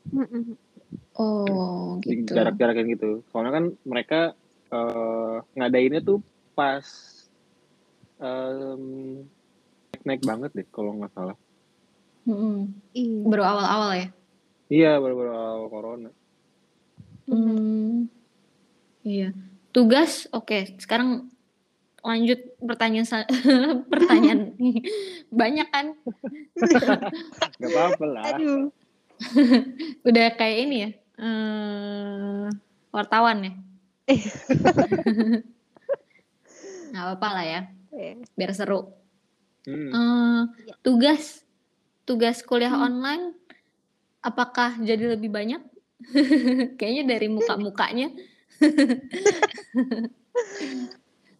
Oh 1.16 1.96
gitu. 2.04 2.36
jarak-jarak 2.36 2.76
yang 2.84 2.88
gitu. 2.92 3.24
Soalnya 3.32 3.52
kan 3.56 3.64
mereka 3.88 4.20
eh, 4.68 5.36
ngadainnya 5.56 6.04
tuh 6.04 6.20
pas 6.52 6.84
em, 8.20 9.24
naik 10.04 10.22
banget 10.22 10.50
deh 10.52 10.66
kalau 10.68 10.92
nggak 11.00 11.12
salah. 11.16 11.36
Iya. 12.92 13.24
Baru 13.24 13.42
awal-awal 13.42 13.90
ya? 13.96 14.08
Iya, 14.68 14.92
baru-baru 15.00 15.32
awal 15.32 15.68
corona. 15.72 16.10
Hmm, 17.24 18.08
iya. 19.00 19.32
Tugas, 19.72 20.28
oke. 20.32 20.76
Sekarang 20.76 21.32
lanjut 22.08 22.40
pertanyaan 22.58 23.04
pertanyaan 23.92 24.56
banyak 25.40 25.68
kan? 25.68 25.92
Gak 27.60 27.68
apa-apa 27.68 28.04
lah. 28.08 28.22
Aduh, 28.32 28.72
Udah 30.02 30.26
kayak 30.32 30.58
ini 30.64 30.76
ya. 30.80 30.90
eh 31.18 32.48
wartawan 32.88 33.44
ya. 33.44 33.52
Nggak 36.88 37.04
apa-apa 37.04 37.28
lah 37.28 37.44
ya, 37.44 37.60
Eh, 37.90 38.16
biar 38.32 38.52
seru. 38.54 38.88
Hmm. 39.66 39.90
Eh, 39.90 40.40
Iya. 40.64 40.74
tugas, 40.80 41.44
tugas 42.02 42.40
kuliah 42.40 42.72
Hmm. 42.72 42.86
online, 42.86 43.24
apakah 44.20 44.80
jadi 44.80 45.12
lebih 45.12 45.28
banyak? 45.28 45.60
Kayaknya 46.78 47.04
dari 47.10 47.28
muka-mukanya. 47.28 48.08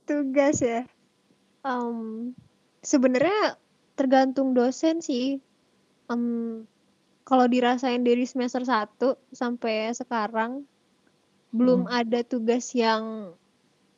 Tugas 0.09 0.64
ya. 0.64 0.88
Em, 1.62 2.33
sebenarnya 2.81 3.61
tergantung 3.92 4.57
dosen 4.57 5.05
sih. 5.05 5.37
Em, 6.09 6.64
kalau 7.29 7.44
dirasain 7.44 8.01
dari 8.01 8.25
semester 8.25 8.64
1 8.64 9.21
sampai 9.37 9.92
sekarang 9.92 10.64
belum 11.53 11.85
Hmm. 11.85 11.92
ada 11.92 12.25
tugas 12.25 12.73
yang 12.73 13.35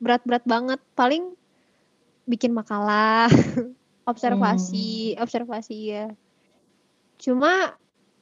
berat-berat 0.03 0.43
banget. 0.43 0.81
Paling 0.99 1.39
bikin 2.27 2.51
makalah, 2.51 3.31
observasi, 4.11 5.15
observasi 5.19 5.79
ya. 5.95 6.07
Cuma 7.19 7.79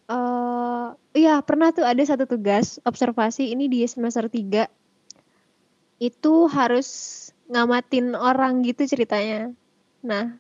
eh 0.09 0.87
iya 1.17 1.41
pernah 1.45 1.69
tuh 1.73 1.85
ada 1.85 2.01
satu 2.01 2.25
tugas 2.25 2.81
observasi 2.85 3.53
ini 3.53 3.69
di 3.69 3.85
semester 3.85 4.25
3 4.29 4.65
itu 6.01 6.35
harus 6.49 6.89
ngamatin 7.49 8.13
orang 8.13 8.61
gitu 8.63 8.85
ceritanya. 8.85 9.53
Nah, 10.05 10.37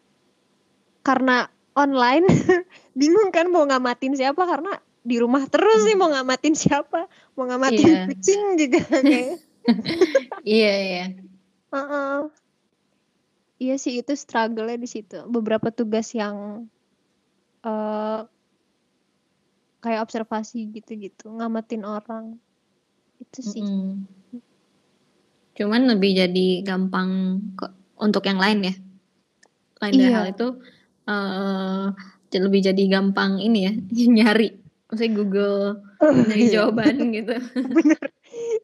karena 1.02 1.48
online 1.72 2.28
bingung 2.98 3.32
kan 3.32 3.48
mau 3.48 3.64
ngamatin 3.64 4.12
siapa 4.12 4.44
karena 4.44 4.76
di 5.00 5.16
rumah 5.16 5.48
terus 5.48 5.88
sih 5.88 5.96
mau 5.96 6.12
ngamatin 6.12 6.52
siapa, 6.52 7.08
mau 7.32 7.48
ngamatin 7.48 7.88
Iya. 7.88 8.04
kucing 8.12 8.42
juga 8.60 8.80
kayak. 9.08 9.40
Iya, 10.44 10.72
iya. 10.84 11.04
Heeh. 11.72 12.18
Iya 13.58 13.74
sih 13.80 13.98
itu 13.98 14.12
struggle-nya 14.14 14.78
di 14.78 14.86
situ. 14.86 15.24
Beberapa 15.26 15.72
tugas 15.72 16.12
yang 16.12 16.68
eh 17.64 18.20
kayak 19.78 20.02
observasi 20.04 20.68
gitu-gitu, 20.74 21.30
ngamatin 21.30 21.82
orang. 21.86 22.36
Itu 23.18 23.40
sih. 23.42 23.62
Mm-mm. 23.62 24.17
Cuman 25.58 25.90
lebih 25.90 26.14
jadi 26.14 26.62
gampang 26.62 27.10
kok 27.58 27.74
untuk 27.98 28.22
yang 28.24 28.38
lain 28.38 28.62
ya. 28.62 28.74
Lain 29.78 29.92
dari 29.92 30.06
Iya. 30.06 30.14
hal 30.14 30.26
itu 30.30 30.46
j- 32.28 32.42
lebih 32.42 32.60
jadi 32.62 32.82
gampang 32.88 33.42
ini 33.42 33.58
ya 33.66 33.72
nyari. 34.16 34.54
Maksudnya 34.88 35.12
Google 35.12 35.58
nyari 36.00 36.40
Iya. 36.40 36.52
jawaban 36.54 36.94
gitu. 37.18 37.34
Bener. 37.74 38.02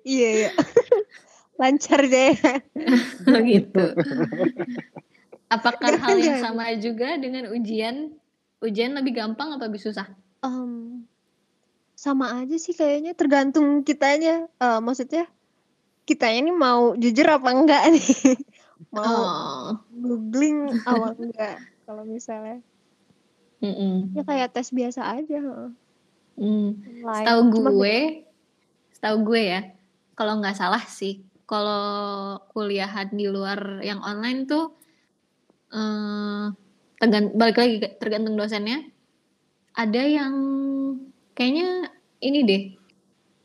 Iya, 0.07 0.29
iya. 0.39 0.51
Lancar 1.61 2.01
deh. 2.05 2.35
gitu. 3.45 3.85
Apakah 5.47 5.95
hal 5.95 6.19
yang 6.19 6.39
Jangan. 6.39 6.43
sama 6.43 6.65
juga 6.79 7.15
dengan 7.15 7.47
ujian? 7.51 8.11
Ujian 8.59 8.97
lebih 8.97 9.15
gampang 9.15 9.55
atau 9.55 9.69
lebih 9.69 9.79
susah? 9.79 10.09
Mmm, 10.41 11.05
sama 11.95 12.43
aja 12.43 12.57
sih 12.57 12.73
kayaknya 12.73 13.13
tergantung 13.13 13.85
kitanya, 13.85 14.49
eee, 14.59 14.79
maksudnya 14.81 15.29
kitanya 16.05 16.41
nih 16.49 16.57
mau 16.57 16.93
jujur 16.97 17.27
apa 17.29 17.49
enggak 17.53 17.83
nih, 17.93 18.09
mau 18.95 19.05
Oh. 19.05 19.81
googling 19.89 20.77
apa 20.85 21.09
enggak 21.17 21.57
kalau 21.89 22.05
misalnya. 22.05 22.61
Mhm. 23.65 24.13
Ya 24.13 24.23
kayak 24.29 24.53
tes 24.53 24.69
biasa 24.69 25.01
aja, 25.17 25.41
cuma 27.55 27.71
beda 27.73 27.79
gue 27.79 27.97
setahu 28.93 29.17
gue 29.33 29.43
ya, 29.55 29.61
kalau 30.19 30.39
nggak 30.43 30.57
salah 30.59 30.83
sih, 30.85 31.25
kalau 31.49 32.37
kuliahan 32.53 33.09
di 33.13 33.27
luar 33.31 33.81
yang 33.81 34.01
online 34.05 34.45
tuh, 34.45 34.77
tergan 37.01 37.33
balik 37.35 37.57
lagi 37.59 37.77
tergantung 37.97 38.37
dosennya. 38.37 38.85
Ada 39.75 40.03
yang 40.07 40.35
kayaknya 41.35 41.91
ini 42.23 42.39
deh, 42.47 42.63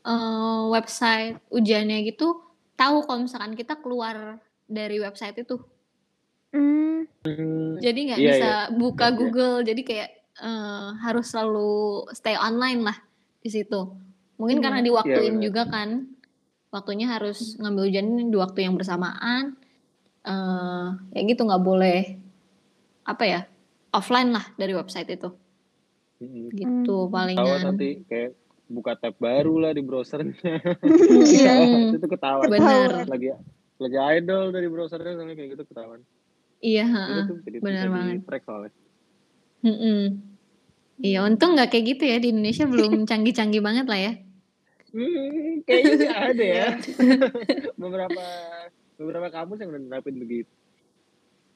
eee, 0.06 0.62
website 0.70 1.42
ujiannya 1.50 2.06
gitu, 2.06 2.38
tahu 2.80 3.04
kalau 3.04 3.20
misalkan 3.28 3.52
kita 3.52 3.76
keluar 3.84 4.40
dari 4.64 4.96
website 4.96 5.44
itu. 5.44 5.60
Mmm. 6.56 7.04
Mmm, 7.20 7.76
Jadi 7.84 8.00
nggak 8.08 8.20
iya 8.24 8.30
bisa 8.32 8.48
iya. 8.48 8.72
buka 8.72 9.06
Iya 9.06 9.12
iya. 9.12 9.18
Google, 9.20 9.56
jadi 9.60 9.82
kayak, 9.84 10.10
eee, 10.40 10.86
harus 11.04 11.26
selalu 11.28 11.72
stay 12.16 12.32
online 12.40 12.80
lah 12.80 12.96
di 13.44 13.50
situ. 13.52 13.80
Mungkin 14.40 14.64
karena 14.64 14.80
Iya. 14.80 14.86
Diwaktuin 14.88 15.36
bener. 15.36 15.44
juga 15.44 15.62
kan, 15.68 15.88
waktunya 16.72 17.06
harus 17.12 17.60
ngambil 17.60 17.82
ujian 17.92 18.08
di 18.32 18.36
waktu 18.40 18.58
yang 18.64 18.74
bersamaan, 18.80 19.60
eee, 20.24 20.86
ya 21.12 21.20
gitu 21.28 21.42
nggak 21.44 21.60
boleh, 21.64 22.00
apa 23.04 23.24
ya, 23.28 23.40
offline 23.92 24.32
lah 24.32 24.44
dari 24.56 24.72
website 24.72 25.08
itu. 25.12 25.28
Mhm. 26.20 26.52
Gitu. 26.52 26.68
Ketahuan 26.88 27.36
palingan. 27.36 27.60
nanti 27.76 27.88
kayak 28.08 28.32
buka 28.70 28.94
tab 28.94 29.18
baru 29.18 29.58
lah 29.58 29.74
di 29.74 29.82
browser-nya. 29.82 30.38
Iya. 31.26 31.90
Itu 31.98 32.06
ketahuan. 32.06 32.46
Ketahuan. 32.46 33.10
Lagi 33.10 33.28
lagi 33.80 33.98
idle 33.98 34.54
dari 34.54 34.68
browser-nya 34.70 35.18
soalnya 35.18 35.34
kayak 35.34 35.58
gitu 35.58 35.62
ketahuan. 35.66 36.00
Iya, 36.60 36.84
bisa 37.48 37.88
banget. 37.88 38.20
di-track 38.22 38.42
soalnya. 38.46 38.72
Mhm. 39.64 40.04
Iya, 41.00 41.24
untung 41.24 41.56
nggak 41.56 41.72
kayak 41.72 41.84
gitu 41.96 42.04
ya, 42.04 42.16
di 42.20 42.28
Indonesia 42.28 42.68
belum 42.68 42.92
canggih-canggih 43.10 43.64
banget 43.64 43.88
lah 43.88 44.00
ya. 44.00 44.12
Mmm, 44.90 45.64
kayaknya 45.64 45.94
sih 45.96 46.10
ada 46.10 46.44
ya. 46.44 46.68
Iya. 47.00 47.72
Beberapa 47.80 48.24
beberapa 49.00 49.28
kampus 49.32 49.64
yang 49.64 49.72
udah 49.72 49.80
nerapin 49.80 50.16
begitu. 50.20 50.52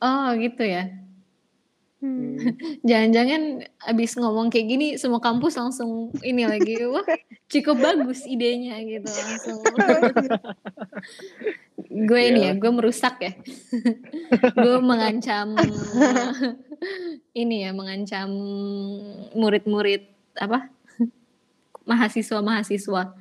Oh, 0.00 0.33
gitu 0.40 0.64
ya? 0.64 0.88
Jangan-jangan 2.88 3.42
abis 3.90 4.16
ngomong 4.18 4.48
kayak 4.52 4.66
gini 4.68 4.87
semua 5.00 5.20
kampus 5.20 5.57
langsung 5.57 6.11
ini 6.20 6.44
lagi, 6.44 6.76
wah 6.92 7.04
cukup 7.48 7.76
bagus 7.80 8.24
idenya 8.26 8.80
gitu, 8.83 9.09
langsung 9.09 9.59
gue 11.94 12.20
ini 12.20 12.50
ya, 12.50 12.50
Iyalah. 12.50 12.59
gue 12.59 12.70
merusak 12.74 13.14
ya. 13.22 13.33
Gue 14.57 14.76
mengancam, 14.83 15.54
ini 17.37 17.62
ya, 17.62 17.70
mengancam 17.70 18.30
murid-murid, 19.37 20.02
apa, 20.35 20.72
mahasiswa-mahasiswa 21.87 23.14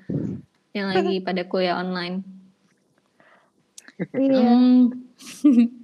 yang 0.73 0.87
lagi 0.89 1.21
pada 1.21 1.45
kuliah 1.45 1.77
online. 1.77 2.25
Iya. 4.17 4.41
Mmm. 4.41 4.81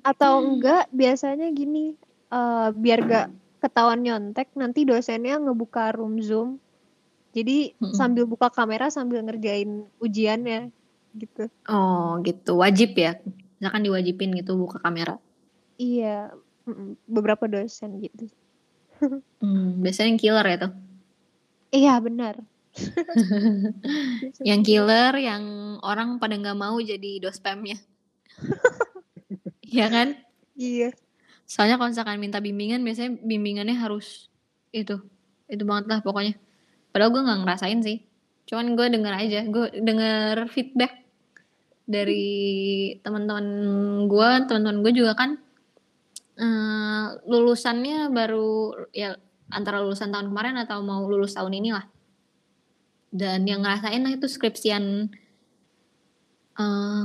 Atau 0.02 0.42
enggak 0.42 0.90
biasanya 0.90 1.54
gini, 1.54 1.94
eee, 2.32 2.68
biar 2.78 3.00
gak 3.06 3.28
ketahuan 3.60 4.02
nyontek, 4.06 4.50
nanti 4.56 4.88
dosennya 4.88 5.38
ngebuka 5.42 5.92
room 5.98 6.18
Zoom. 6.24 6.62
Jadi 7.36 7.74
Mhm. 7.82 7.94
sambil 7.96 8.26
buka 8.30 8.50
kamera 8.54 8.90
sambil 8.90 9.22
ngerjain 9.26 9.86
ujiannya, 10.02 10.72
gitu. 11.18 11.50
Oh, 11.70 12.18
gitu, 12.26 12.58
wajib 12.60 12.96
ya? 12.98 13.18
Misalkan 13.60 13.84
diwajibin 13.86 14.32
gitu 14.40 14.56
buka 14.58 14.80
kamera? 14.82 15.20
Iya, 15.80 16.34
beberapa 17.10 17.46
dosen 17.50 18.00
gitu. 18.04 18.30
Mmm, 19.42 19.80
biasanya 19.84 20.10
yang 20.16 20.22
killer 20.22 20.46
ya 20.48 20.58
tuh? 20.68 20.74
Iya, 21.72 21.94
benar. 22.02 22.36
Yang 24.50 24.62
killer, 24.66 25.14
yang 25.18 25.44
orang 25.82 26.18
pada 26.22 26.36
nggak 26.38 26.58
mau 26.60 26.78
jadi 26.82 27.20
dospemnya. 27.24 27.78
Iya 29.66 29.86
kan? 29.92 30.08
Iya. 30.58 30.90
Soalnya 31.50 31.82
kalau 31.82 31.90
misalkan 31.90 32.22
minta 32.22 32.38
bimbingan, 32.38 32.86
biasanya 32.86 33.18
bimbingannya 33.26 33.74
harus 33.74 34.30
itu, 34.70 35.02
itu 35.50 35.64
banget 35.66 35.90
lah 35.90 36.00
pokoknya. 36.06 36.38
Padahal 36.94 37.10
gue 37.10 37.26
nggak 37.26 37.40
ngerasain 37.42 37.80
sih, 37.82 38.06
cuman 38.46 38.78
gue 38.78 38.86
denger 38.94 39.14
aja, 39.18 39.42
gue 39.50 39.66
denger 39.82 40.46
feedback 40.54 41.10
dari 41.90 42.30
teman-teman 43.02 43.46
gue, 44.06 44.30
teman-teman 44.46 44.78
gue 44.86 44.94
juga 44.94 45.18
kan, 45.18 45.42
eee, 46.38 47.06
lulusannya 47.26 48.14
baru 48.14 48.86
ya 48.94 49.18
antara 49.50 49.82
lulusan 49.82 50.14
tahun 50.14 50.30
kemarin 50.30 50.54
atau 50.62 50.86
mau 50.86 51.02
lulus 51.10 51.34
tahun 51.34 51.58
ini 51.58 51.74
lah. 51.74 51.86
Dan 53.10 53.50
yang 53.50 53.66
ngerasain 53.66 54.06
lah 54.06 54.14
itu 54.14 54.30
skripsian, 54.30 55.10
eee, 56.62 57.04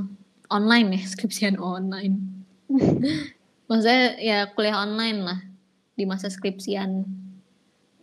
online 0.53 0.89
ya, 1.01 1.03
skripsian 1.17 1.57
online. 1.57 2.45
Maksudnya 3.69 4.21
ya 4.21 4.39
kuliah 4.53 4.77
online 4.85 5.19
lah, 5.25 5.41
di 5.97 6.05
masa 6.05 6.29
skripsian, 6.29 7.09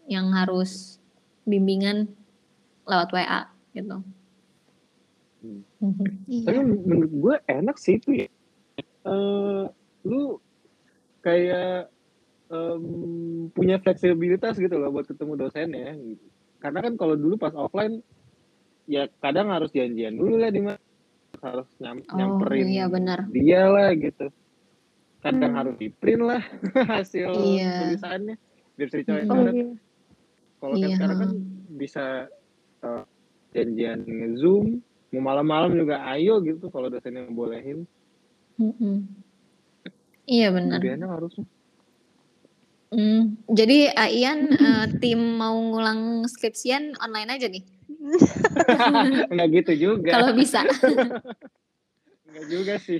yang 0.09 0.33
harus 0.33 0.97
bimbingan 1.45 2.09
lewat 2.89 3.09
WA 3.13 3.41
gitu. 3.77 4.01
Mmm. 5.45 5.61
Mhm. 5.81 6.05
Tapi 6.45 6.57
Iya. 6.57 6.61
menurut 6.65 7.11
gue 7.13 7.35
enak 7.49 7.77
sih 7.77 8.01
itu 8.01 8.25
ya. 8.25 8.27
Eee, 9.05 9.63
lu 10.09 10.39
kayak, 11.25 11.89
mmm, 12.51 13.53
punya 13.55 13.77
fleksibilitas 13.81 14.57
gitu 14.57 14.75
loh 14.77 14.89
buat 14.93 15.07
ketemu 15.09 15.33
dosennya 15.47 15.93
gitu. 15.97 16.25
Karena 16.61 16.79
kan 16.85 16.93
kalau 16.97 17.15
dulu 17.17 17.37
pas 17.41 17.53
offline, 17.57 18.01
ya 18.89 19.07
kadang 19.21 19.49
harus 19.53 19.71
janjian 19.73 20.17
dulu 20.17 20.37
lah 20.41 20.51
di 20.53 20.61
mana, 20.63 20.81
harus 21.43 21.69
nyam 21.81 21.99
Oh, 22.09 22.17
nyamperin 22.17 22.67
iya 22.71 22.85
benar. 22.91 23.19
dia 23.31 23.61
lah 23.69 23.89
gitu. 23.97 24.29
Kadang 25.21 25.53
Mmm. 25.53 25.57
harus 25.61 25.75
di-print 25.77 26.21
lah 26.25 26.41
hasil 26.97 27.29
Iya. 27.29 27.69
tulisannya, 27.77 28.35
biar 28.73 28.87
bisa 28.89 28.97
dicoret 28.97 29.29
Oh, 29.29 29.45
iya. 29.53 29.65
Kalau 30.61 30.75
kan 30.77 30.81
Iya, 30.81 30.95
sekarang 30.97 31.17
kan 31.21 31.31
bisa, 31.77 32.05
eee, 32.81 33.01
janjian 33.53 33.99
nge-Zoom, 34.01 34.65
mau 35.13 35.21
malam-malam 35.29 35.77
juga 35.77 36.01
ayo 36.09 36.41
gitu 36.41 36.69
kalau 36.73 36.89
dosennya 36.89 37.29
ngebolehin. 37.29 37.85
Mhm. 38.57 39.05
Iya 40.25 40.47
benar. 40.53 40.81
Enak 40.81 41.09
harusnya. 41.09 41.45
Mmm, 42.91 43.47
jadi 43.47 43.93
Aian, 43.95 44.51
eee, 44.51 44.85
tim 44.99 45.21
mau 45.37 45.55
ngulang 45.55 46.25
skripsian 46.27 46.97
online 46.99 47.29
aja 47.37 47.47
nih? 47.47 47.63
Enggak 49.31 49.47
gitu 49.63 49.71
juga. 49.77 50.11
Kalau 50.17 50.33
bisa. 50.33 50.65
Enggak 52.27 52.45
juga 52.49 52.73
sih. 52.81 52.99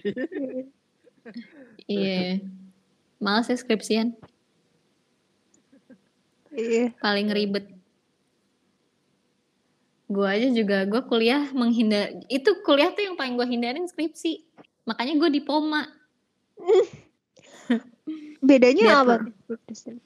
Iya. 1.85 2.41
Males 3.21 3.47
ya 3.49 3.57
skripsian. 3.57 4.17
Iya. 6.51 6.91
Paling 6.99 7.31
ribet. 7.31 7.65
Gue 10.11 10.27
aja 10.27 10.51
juga, 10.51 10.83
gue 10.83 11.01
kuliah 11.07 11.47
menghindar 11.55 12.11
itu 12.27 12.51
kuliah 12.67 12.91
tuh 12.91 13.07
yang 13.07 13.15
paling 13.15 13.39
gue 13.39 13.47
hindarin 13.47 13.87
skripsi. 13.87 14.43
Makanya 14.83 15.15
gue 15.15 15.29
diploma. 15.31 15.87
Bedanya 18.43 18.83
Biar 18.83 18.99
apa 19.05 19.13
tuh 19.47 19.57
dosen? 19.69 20.03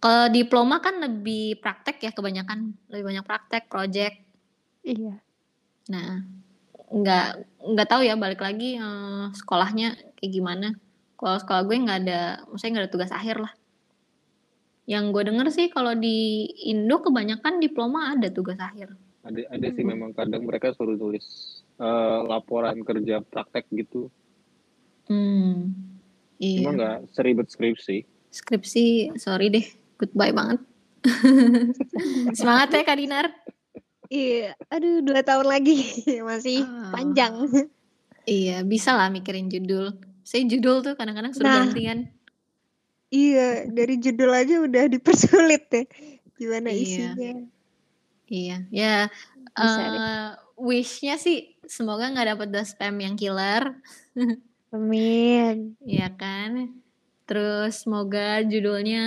Kalau 0.00 0.32
diploma 0.32 0.80
kan 0.80 0.96
lebih 0.96 1.60
praktek 1.60 2.00
ya 2.00 2.10
kebanyakan, 2.14 2.72
lebih 2.88 3.04
banyak 3.12 3.24
praktek, 3.26 3.68
project. 3.68 4.16
Iya. 4.80 5.20
Nah, 5.92 6.24
nggak 6.88 7.26
nggak 7.68 7.88
tahu 7.90 8.02
ya 8.08 8.16
balik 8.16 8.40
lagi, 8.40 8.80
eee, 8.80 9.24
sekolahnya 9.36 10.00
kayak 10.20 10.32
gimana. 10.32 10.68
Kalau 11.16 11.36
sekolah 11.36 11.62
gue 11.64 11.76
nggak 11.80 11.98
ada 12.06 12.20
maksudnya 12.46 12.70
nggak 12.76 12.84
ada 12.86 12.92
tugas 12.92 13.12
akhir 13.12 13.36
lah. 13.40 13.52
Yang 14.84 15.04
gue 15.12 15.22
denger 15.32 15.46
sih 15.50 15.66
kalau 15.68 15.92
di 15.94 16.44
Indo 16.68 17.00
kebanyakan 17.00 17.60
diploma 17.60 18.12
ada 18.12 18.28
tugas 18.28 18.56
akhir. 18.56 18.92
Ada 19.20 19.40
ada 19.52 19.66
sih 19.68 19.84
Mhm. 19.84 19.90
memang 19.92 20.10
kadang 20.12 20.48
mereka 20.48 20.72
suruh 20.72 20.96
tulis, 20.96 21.24
eee, 21.76 22.18
laporan 22.24 22.80
kerja 22.80 23.20
praktek 23.20 23.68
gitu. 23.68 24.08
Cuma 25.04 25.60
iya. 26.40 26.70
nggak 26.72 26.96
seribet 27.12 27.48
skripsi. 27.50 28.04
Skripsi 28.30 28.84
sorry 29.18 29.50
deh, 29.50 29.66
goodbye 29.98 30.32
banget. 30.32 30.60
Semangat 32.38 32.72
ya 32.72 32.82
Kak 32.82 32.96
Dinar. 32.96 33.26
Iya, 34.10 34.58
aduh 34.66 35.04
2 35.04 35.22
tahun 35.22 35.46
lagi 35.46 35.78
masih 36.28 36.64
Oh. 36.64 36.90
panjang. 36.90 37.46
Iya, 38.24 38.64
bisa 38.64 38.96
lah 38.96 39.06
mikirin 39.06 39.46
judul. 39.46 39.94
Saya 40.30 40.46
judul 40.46 40.86
tuh 40.86 40.94
kadang-kadang 40.94 41.34
suruh 41.34 41.50
Nah. 41.50 41.66
ganti 41.66 41.82
kan. 41.90 42.06
Iya, 43.10 43.66
dari 43.66 43.98
judul 43.98 44.30
aja 44.30 44.62
udah 44.62 44.86
dipersulit 44.86 45.66
ya. 45.74 45.82
gimana 46.38 46.70
Iya. 46.70 46.78
isinya. 46.86 47.32
Iya, 48.30 48.56
ya, 48.70 48.96
Bisa 49.58 49.82
deh. 49.82 49.98
eee, 49.98 50.28
wish-nya 50.54 51.18
sih 51.18 51.58
semoga 51.66 52.06
nggak 52.06 52.28
dapet 52.30 52.48
the 52.54 52.62
spam 52.62 52.94
yang 53.02 53.18
killer. 53.18 53.74
Amin. 54.70 55.74
Iya 55.82 56.14
kan. 56.14 56.78
Terus 57.26 57.82
semoga 57.82 58.38
judulnya, 58.46 59.02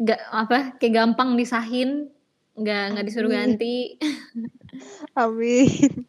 nggak 0.00 0.20
apa, 0.32 0.80
kayak 0.80 0.94
gampang 0.96 1.36
disahin, 1.36 2.08
nggak 2.56 2.82
nggak 2.96 3.04
disuruh 3.04 3.28
ganti. 3.28 4.00
Amin. 5.12 6.08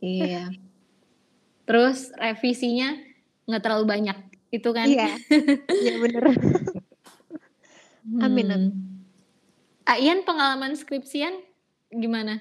Iya. 0.00 0.48
Terus 1.64 2.12
revisinya 2.16 2.92
nggak 3.48 3.62
terlalu 3.64 3.84
banyak, 3.88 4.18
itu 4.52 4.68
kan. 4.72 4.88
Iya. 4.88 5.16
Iya 5.68 5.94
bener. 6.02 6.24
Amin, 8.20 8.46
amin. 8.52 8.72
Hmm. 8.72 8.94
Ah, 9.84 10.00
Ian 10.00 10.24
pengalaman 10.24 10.76
skripsian 10.76 11.40
gimana? 11.92 12.40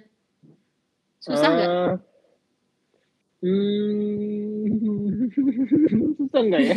Susah 1.19 1.49
nggak? 1.55 1.71
Eee, 3.43 3.47
mmm, 3.47 5.27
susah 6.19 6.41
nggak 6.43 6.61
ya? 6.67 6.75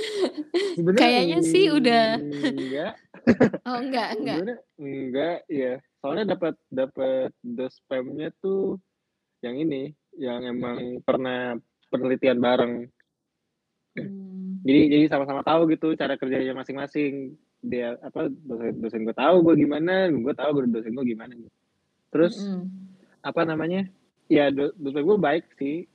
Kayaknya 1.00 1.38
sih 1.44 1.68
udah 1.72 2.20
enggak. 2.20 2.92
Oh 3.64 3.80
enggak 3.80 4.08
enggak? 4.20 4.36
Sebenarnya 4.40 4.58
enggak, 4.80 5.38
ya. 5.48 5.72
Soalnya 6.04 6.36
dapat 6.36 6.54
dapat 6.68 7.32
the 7.40 7.68
spam-nya 7.72 8.28
tuh 8.44 8.76
yang 9.40 9.56
ini, 9.56 9.92
yang 10.18 10.40
emang 10.46 11.00
pernah 11.02 11.58
penelitian 11.90 12.38
bareng. 12.38 12.74
Mmm. 13.94 14.64
Jadi 14.64 14.80
jadi 14.90 15.04
sama-sama 15.12 15.44
tahu 15.44 15.68
gitu 15.70 15.92
cara 15.94 16.16
kerjanya 16.16 16.56
masing-masing. 16.56 17.36
Dia 17.64 17.96
apa, 18.00 18.28
dosen 18.28 18.76
dosen 18.80 19.04
gue 19.08 19.16
tahu 19.16 19.40
gue 19.40 19.64
gimana, 19.64 20.08
gue 20.12 20.34
tahu 20.36 20.68
dosen 20.68 20.92
gue 20.92 21.06
gimana. 21.16 21.32
Terus 22.12 22.36
Mhm. 22.40 22.64
apa 23.24 23.42
namanya, 23.44 23.88
ya 24.28 24.52
do 24.52 24.72
dosen 24.76 25.04
gue 25.04 25.18
baik 25.20 25.48
sih. 25.56 25.88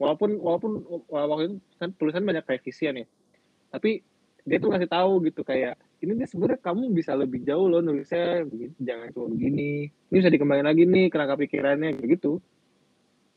Walaupun 0.00 0.40
walaupun 0.40 0.72
waktu 1.10 1.44
itu 1.52 1.56
kan 1.76 1.90
tulisan 2.00 2.24
banyak 2.24 2.46
revisian 2.48 3.04
ya. 3.04 3.06
Tapi 3.70 4.00
dia 4.48 4.56
tuh 4.56 4.72
ngasih 4.72 4.88
tahu 4.88 5.20
gitu 5.28 5.44
kayak, 5.44 5.76
"Ini 6.00 6.16
nih 6.16 6.28
sebenarnya 6.32 6.64
kamu 6.64 6.96
bisa 6.96 7.12
lebih 7.12 7.44
jauh 7.44 7.68
loh 7.68 7.84
nulisnya, 7.84 8.40
jangan 8.80 9.12
cuma 9.12 9.26
begini. 9.36 9.92
Ini 9.92 10.16
bisa 10.16 10.32
dikembangin 10.32 10.64
lagi 10.64 10.88
nih 10.88 11.12
kerangka 11.12 11.36
pikirannya," 11.36 12.00
begitu. 12.00 12.40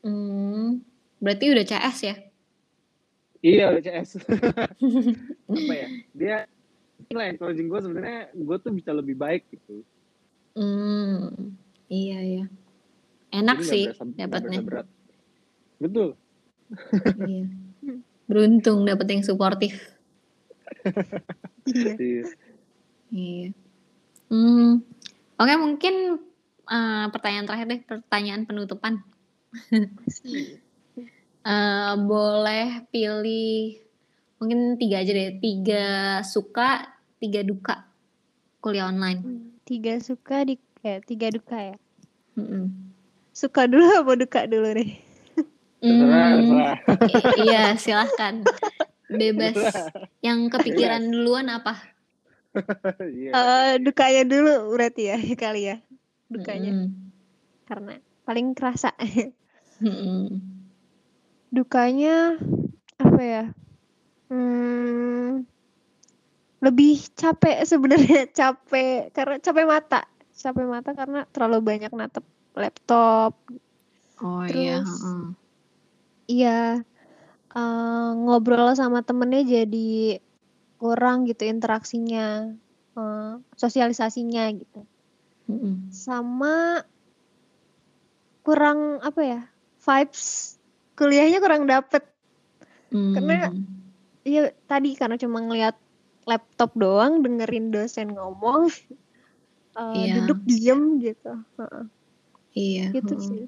Mmm, 0.04 0.84
berarti 1.16 1.44
udah 1.48 1.64
CS 1.64 1.98
ya? 2.04 2.14
Iya 3.40 3.64
udah 3.72 3.82
CS. 3.82 4.10
Apa 5.48 5.72
ya, 5.72 5.88
dia 6.12 6.36
inilah 7.08 7.26
encouraging 7.32 7.68
gue 7.72 7.80
sebenarnya 7.80 8.20
gue 8.36 8.56
tuh 8.60 8.72
bisa 8.76 8.92
lebih 8.92 9.16
baik 9.16 9.48
gitu. 9.48 9.80
Mmm, 10.60 11.56
iya 11.88 12.18
iya. 12.20 12.44
Enak 13.32 13.64
Jadi 13.64 13.68
sih 13.72 13.84
dapatnya. 14.20 14.60
Betul. 15.80 16.20
Iya. 17.24 17.44
Beruntung 18.28 18.84
dapet 18.84 19.06
yang 19.08 19.24
suportif. 19.24 19.72
Iya. 21.64 21.96
Iya. 21.96 22.24
Iya. 23.08 23.48
Mmm, 24.28 24.84
oke 25.40 25.54
mungkin, 25.56 25.94
eee, 26.68 27.04
pertanyaan 27.08 27.46
terakhir 27.48 27.66
deh, 27.72 27.80
pertanyaan 27.88 28.44
penutupan. 28.44 29.00
Eee, 31.44 31.92
boleh 32.08 32.88
pilih 32.88 33.76
mungkin 34.40 34.80
3 34.80 35.04
aja 35.04 35.12
deh, 35.12 35.36
3 35.38 35.84
suka, 36.24 36.96
3 37.20 37.40
duka 37.44 37.84
kuliah 38.64 38.88
online. 38.88 39.20
Mmm, 39.20 39.60
3 39.68 40.00
suka 40.00 40.44
di 40.48 40.56
eh, 40.80 41.00
3 41.04 41.28
duka 41.28 41.56
ya? 41.60 41.76
Mhm. 42.40 42.72
Suka 43.34 43.66
dulu 43.68 43.84
apa 44.04 44.12
duka 44.16 44.40
dulu 44.48 44.72
nih? 44.72 44.90
I 45.84 45.92
iya 47.44 47.76
silahkan. 47.76 48.40
Bebas. 49.12 49.92
Yang 50.24 50.48
kepikiran 50.48 51.02
duluan 51.12 51.52
apa? 51.52 51.76
Iya. 53.04 53.30
Eee, 53.36 53.70
dukanya 53.84 54.22
dulu 54.24 54.72
berarti 54.72 55.12
ya 55.12 55.18
kali 55.36 55.68
ya? 55.68 55.76
Dukanya. 56.32 56.72
Mhm. 56.72 56.88
Karena 57.68 57.94
paling 58.24 58.56
kerasa. 58.56 58.96
Mhm. 59.84 60.40
Dukanya 61.52 62.40
apa 62.96 63.20
ya? 63.20 63.44
Mmm, 64.32 65.44
lebih 66.64 66.96
capek 67.12 67.68
sebenarnya, 67.68 68.24
capek 68.38 69.12
karena 69.12 69.36
capek 69.36 69.64
mata 69.68 70.00
capek 70.34 70.66
mata 70.66 70.90
karena 70.96 71.28
terlalu 71.30 71.58
banyak 71.60 71.92
natap 71.92 72.24
laptop. 72.56 73.36
Oh 74.24 74.42
iya, 74.48 74.80
Terus 74.80 74.88
heeh. 74.88 75.24
iya, 76.32 76.60
eee, 77.52 78.08
ngobrol 78.24 78.72
sama 78.72 79.04
temennya 79.04 79.44
jadi 79.44 80.18
kurang 80.80 81.28
gitu 81.28 81.44
interaksinya, 81.44 82.56
eee, 82.96 83.32
sosialisasinya 83.60 84.44
gitu. 84.56 84.80
Mhm. 85.52 85.92
Sama 85.92 86.82
kurang 88.44 89.00
apa 89.00 89.20
ya, 89.24 89.40
vibes 89.84 90.56
kuliahnya 90.98 91.38
kurang 91.44 91.68
dapet. 91.68 92.02
Karena 93.14 93.46
Mmm. 93.50 93.62
iya 94.26 94.42
tadi 94.66 94.96
karena 94.96 95.16
cuma 95.20 95.38
ngelihat 95.44 95.76
laptop 96.24 96.72
doang, 96.74 97.20
dengerin 97.20 97.68
dosen 97.74 98.16
ngomong, 98.16 98.68
eee, 99.78 100.04
Iya. 100.08 100.12
duduk 100.24 100.40
diem 100.48 100.80
gitu, 101.04 101.32
heeh. 101.60 101.84
Iya, 102.54 102.84
Gitu 102.96 103.14
heeh. 103.14 103.26
sih. 103.28 103.44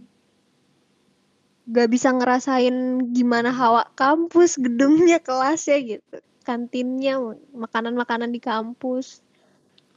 Nggak 1.66 1.88
bisa 1.90 2.08
ngerasain 2.14 2.76
gimana 3.10 3.50
hawa 3.50 3.90
kampus, 3.98 4.54
gedungnya, 4.54 5.18
kelasnya 5.18 5.98
gitu, 5.98 6.16
kantinnya, 6.46 7.18
makanan-makanan 7.56 8.30
di 8.30 8.38
kampus. 8.38 9.18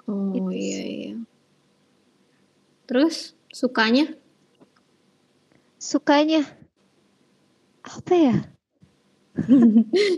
Oh, 0.10 0.34
Itu 0.34 0.50
iya 0.50 0.78
sih. 0.82 0.90
iya. 0.90 1.14
Terus 2.90 3.38
sukanya? 3.54 4.19
Sukanya 5.80 6.44
apa 7.88 8.14
ya? 8.14 8.36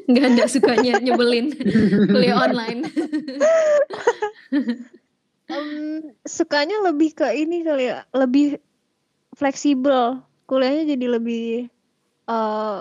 Nggak 0.09 0.25
ada 0.33 0.43
sukanya, 0.49 0.97
nyebelin 0.97 1.53
kuliah 2.09 2.41
online. 2.41 2.89
Mmm, 5.45 6.17
sukanya 6.25 6.81
lebih 6.89 7.13
ke 7.13 7.29
ini 7.37 7.61
kali 7.61 7.93
ya, 7.93 8.01
lebih 8.17 8.57
fleksibel. 9.37 10.25
Kuliahnya 10.49 10.97
jadi 10.97 11.05
lebih, 11.21 11.69
eee 12.25 12.79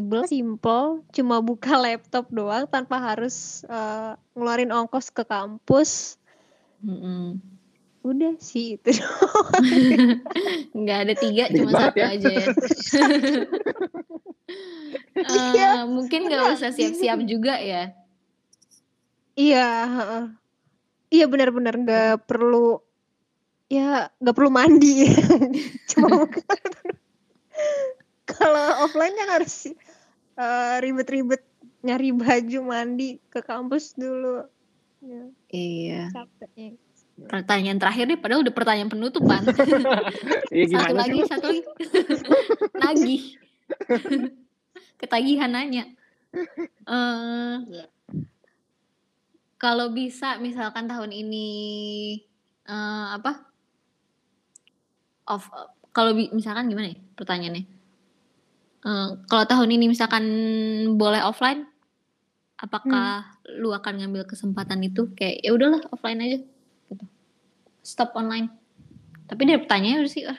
fleksibel, 0.00 0.22
simpel, 0.24 0.84
cuma 1.12 1.44
buka 1.44 1.76
laptop 1.76 2.32
doang 2.32 2.64
tanpa 2.64 2.96
harus, 2.96 3.60
eee, 3.68 4.16
ngeluarin 4.32 4.72
ongkos 4.72 5.12
ke 5.12 5.20
kampus. 5.28 6.16
Mhm. 6.80 7.59
Udah 8.00 8.32
sih 8.40 8.80
itu. 8.80 8.90
Nggak 10.80 10.98
ada 11.04 11.14
3 11.14 11.44
Dikit 11.52 11.58
cuma 11.60 11.72
1 11.76 11.98
ya. 12.00 12.06
aja 12.16 12.30
ya. 12.30 12.46
Iya, 15.20 15.84
Eee, 15.84 15.86
mungkin 15.86 16.26
nggak 16.26 16.44
usah 16.58 16.70
siap-siap 16.74 17.20
juga 17.28 17.54
ya? 17.60 17.92
Iya, 19.38 19.66
heeh. 19.86 20.24
Iya 21.10 21.24
bener, 21.30 21.74
nggak 21.76 22.26
perlu 22.26 22.78
ya 23.70 24.10
nggak 24.18 24.34
perlu 24.36 24.50
mandi 24.50 25.06
cuma. 25.90 26.26
Kalau 28.26 28.86
offline 28.86 29.14
kan 29.14 29.28
harus, 29.38 29.70
eee, 30.38 30.74
ribet-ribet 30.82 31.42
nyari 31.82 32.10
baju, 32.14 32.58
mandi, 32.64 33.18
ke 33.30 33.40
kampus 33.42 33.94
dulu. 33.94 34.46
Ya, 35.02 35.22
Iya. 35.50 36.02
capeknya. 36.14 36.74
Pertanyaan 37.28 37.76
terakhir 37.76 38.04
deh, 38.08 38.18
padahal 38.18 38.40
udah 38.46 38.54
pertanyaan 38.54 38.90
penutupan. 38.90 39.42
Iya 40.50 40.82
Satu 40.82 40.90
sih 40.90 40.98
lagi 40.98 41.20
satu 41.30 41.46
lagi. 41.46 41.60
Nagih. 42.82 43.22
Ketagihan 45.00 45.50
nanya. 45.50 45.84
Iya. 46.86 47.86
kalau 49.60 49.92
bisa 49.92 50.40
misalkan 50.42 50.88
tahun 50.90 51.10
ini, 51.14 51.48
eee, 52.66 53.06
apa 53.14 53.46
off 55.28 55.50
kalau 55.94 56.14
misalkan 56.14 56.66
gimana 56.66 56.94
ya 56.94 56.98
pertanyaannya? 57.14 57.64
Eee, 58.80 59.08
kalau 59.30 59.44
tahun 59.46 59.70
ini 59.76 59.86
misalkan 59.92 60.24
boleh 60.96 61.22
offline, 61.22 61.66
apakah 62.58 63.26
lu 63.58 63.70
akan 63.70 64.02
ngambil 64.02 64.26
kesempatan 64.26 64.80
itu? 64.82 65.12
Kayak 65.14 65.36
ya 65.44 65.50
udahlah 65.54 65.82
offline 65.92 66.20
aja. 66.24 66.38
Stop 67.80 68.12
online. 68.14 68.48
Tapi 69.24 69.42
dari 69.42 69.58
pertanyaannya 69.58 70.02
udah 70.02 70.12
sih, 70.12 70.24
ah, 70.24 70.38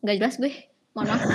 nggak 0.00 0.16
jelas 0.16 0.34
gue, 0.36 0.52
mohon 0.92 1.06
maaf. 1.06 1.22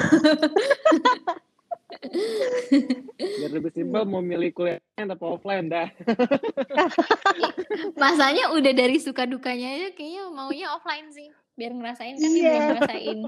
Biar 3.18 3.50
lebih 3.50 3.72
simpel 3.72 4.04
mau 4.04 4.20
milih 4.20 4.52
kuliahnya 4.52 5.08
atau 5.10 5.38
offline 5.38 5.68
dah. 5.68 5.88
Masanya 8.02 8.52
udah 8.52 8.74
dari 8.74 8.98
suka 9.00 9.24
dukanya 9.24 9.72
aja 9.72 9.88
kayaknya 9.94 10.24
maunya 10.30 10.68
offline 10.70 11.08
sih. 11.10 11.30
Biar 11.54 11.72
ngerasain 11.72 12.18
kan 12.18 12.28
dia 12.28 12.42
Iya. 12.42 12.52
belum 12.52 12.68
ngerasain. 12.76 13.20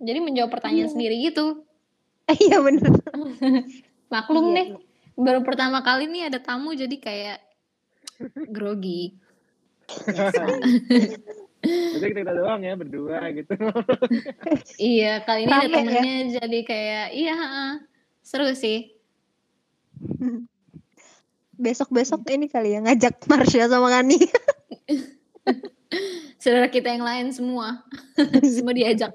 Jadi 0.00 0.18
menjawab 0.20 0.50
pertanyaan 0.50 0.88
Iya. 0.88 0.92
sendiri 0.92 1.16
gitu. 1.22 1.46
Iya 2.46 2.62
bener. 2.62 2.92
Maklum 4.06 4.46
Iya, 4.46 4.54
deh. 4.54 4.68
Baru 5.16 5.40
pertama 5.42 5.82
kali 5.82 6.06
nih 6.06 6.30
ada 6.30 6.38
tamu 6.38 6.70
jadi 6.72 6.94
kayak 6.94 7.38
grogi. 8.46 9.18
Jadi 11.60 12.16
kita 12.16 12.32
doang 12.32 12.64
ya 12.64 12.72
berdua 12.72 13.20
gitu. 13.36 13.52
iya, 14.80 15.20
kali 15.20 15.44
ini 15.44 15.52
ada 15.52 15.60
Rame 15.60 15.68
ya? 15.68 15.76
temennya 15.76 16.16
jadi 16.40 16.58
kayak 16.64 17.06
iya, 17.12 17.34
heeh. 17.36 17.72
seru 18.24 18.48
sih. 18.56 18.96
Besok-besok 21.60 22.24
ini 22.32 22.48
kali 22.48 22.72
ya 22.72 22.80
ngajak 22.80 23.20
Marsha 23.28 23.68
sama 23.68 23.92
Kani. 23.92 24.16
Saudara 26.40 26.72
kita 26.72 26.88
yang 26.88 27.04
lain 27.04 27.28
semua. 27.36 27.84
semua 28.56 28.72
diajak. 28.72 29.12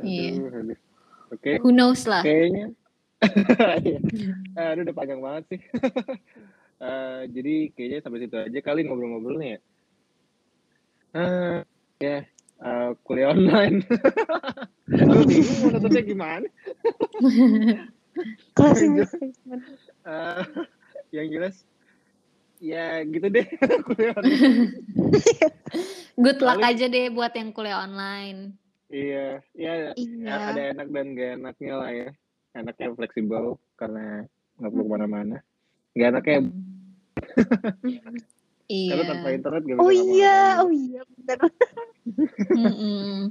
Aduh. 0.00 0.78
Oke, 1.34 1.58
Who 1.60 1.74
knows 1.74 2.08
lah. 2.08 2.24
kayaknya. 2.24 2.72
Iya. 3.84 4.00
Aduh 4.72 4.82
udah 4.88 4.96
panjang 4.96 5.20
banget 5.20 5.44
sih. 5.52 5.60
Eh, 6.76 7.20
jadi 7.30 7.54
kayaknya 7.72 7.98
sampai 8.00 8.20
situ 8.20 8.36
aja 8.36 8.60
kali 8.60 8.84
ngobrol-ngobrolnya 8.84 9.48
ya. 9.48 9.60
Eh, 11.14 11.58
ya, 11.98 12.18
eh, 12.60 12.88
kuliah 13.02 13.30
online. 13.30 13.86
Lu 15.08 15.22
bingung 15.24 15.58
mau 15.62 15.68
nutupnya 15.70 16.02
gimana? 16.02 16.48
Closing 18.56 18.98
statement. 19.02 19.62
Eh, 20.04 20.42
yang 21.10 21.26
jelas 21.30 21.62
ya 22.58 23.02
gitu 23.02 23.26
deh 23.28 23.46
kuliah 23.86 24.14
online. 24.14 24.82
Good 26.14 26.38
luck 26.40 26.58
Paling- 26.58 26.68
aja 26.70 26.86
deh 26.86 27.06
buat 27.10 27.32
yang 27.32 27.50
kuliah 27.50 27.82
online. 27.82 28.58
Iya, 28.86 29.42
iya 29.54 29.90
Iya. 29.96 30.34
ada 30.52 30.62
enak 30.70 30.88
dan 30.90 31.06
gak 31.14 31.30
enaknya 31.38 31.74
lah 31.74 31.90
ya. 31.90 32.08
Enaknya 32.54 32.94
fleksibel 32.94 33.58
karena 33.74 34.22
nggak 34.54 34.70
perlu 34.70 34.84
ke 34.84 34.92
mana-mana. 34.92 35.36
Gak 35.94 36.08
enaknya 36.10 36.38
Iya. 38.64 38.96
karena 38.96 39.04
tanpa 39.12 39.28
internet 39.28 39.62
gak 39.62 39.76
bisa 39.76 39.84
Oh 39.84 39.92
iya, 39.92 40.36
oh 40.64 40.72
iya. 40.72 41.00
Mm-mm. 42.56 43.28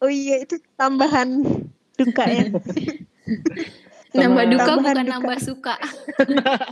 Oh 0.00 0.10
iya 0.12 0.44
itu 0.44 0.60
tambahan 0.76 1.40
duka 1.96 2.24
ya. 2.28 2.44
Nambah 4.16 4.44
duka 4.48 4.64
Tambahan 4.64 4.80
bukan 4.80 5.04
duka. 5.04 5.12
nambah 5.16 5.38
suka. 5.40 5.74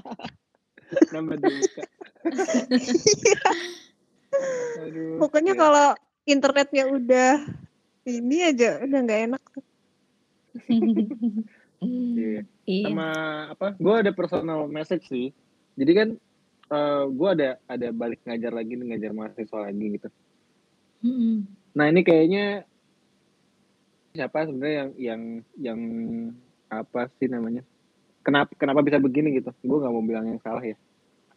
Nambah 1.17 1.37
duka. 1.41 1.83
Aduh. 4.85 5.17
Pokoknya 5.21 5.53
ya. 5.57 5.61
kalau 5.61 5.89
internetnya 6.25 6.85
udah 6.89 7.33
ini 8.05 8.37
aja 8.45 8.85
udah 8.85 8.99
nggak 9.01 9.21
enak. 9.33 9.43
Iya. 11.85 12.41
Iya. 12.65 12.85
sama 12.89 13.09
apa 13.53 13.67
gue 13.77 13.95
ada 13.95 14.13
personal 14.17 14.67
message 14.67 15.05
sih. 15.09 15.29
Jadi 15.77 15.93
kan 15.93 16.09
eh 16.65 17.05
gue 17.13 17.29
ada 17.29 17.61
ada 17.69 17.89
balik 17.93 18.25
ngajar 18.25 18.53
lagi 18.57 18.73
nih 18.75 18.87
ngajar 18.95 19.13
mahasiswa 19.13 19.59
lagi 19.69 19.87
gitu. 20.01 20.09
Mm-mm. 21.05 21.45
nah 21.77 21.85
ini 21.93 22.01
kayaknya 22.01 22.65
siapa 24.17 24.49
sebenarnya 24.49 24.75
yang 24.75 24.91
yang 24.97 25.23
yang 25.61 25.81
apa 26.73 27.13
sih 27.21 27.29
namanya? 27.29 27.61
Kenapa 28.25 28.57
kenapa 28.57 28.81
bisa 28.81 28.97
begini 28.97 29.37
gitu? 29.37 29.53
Gue 29.61 29.85
nggak 29.85 29.93
mau 29.93 30.01
bilang 30.01 30.25
yang 30.25 30.41
salah 30.41 30.65
ya. 30.65 30.79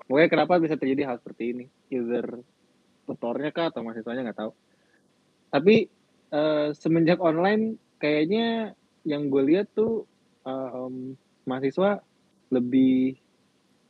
Pokoknya 0.08 0.30
kenapa 0.32 0.54
bisa 0.64 0.80
terjadi 0.80 1.12
hal 1.12 1.20
seperti 1.20 1.44
ini? 1.52 1.66
Either 1.92 2.40
tutornya 3.04 3.52
kah 3.52 3.68
atau 3.68 3.84
mahasiswanya 3.84 4.32
nggak 4.32 4.40
tahu. 4.40 4.52
Tapi 5.52 5.76
eh, 6.32 6.68
semenjak 6.80 7.20
online 7.20 7.76
kayaknya 8.00 8.78
yang 9.04 9.28
gue 9.28 9.44
lihat 9.44 9.72
tuh 9.76 10.08
em, 10.48 11.20
mahasiswa 11.44 12.00
lebih 12.48 13.20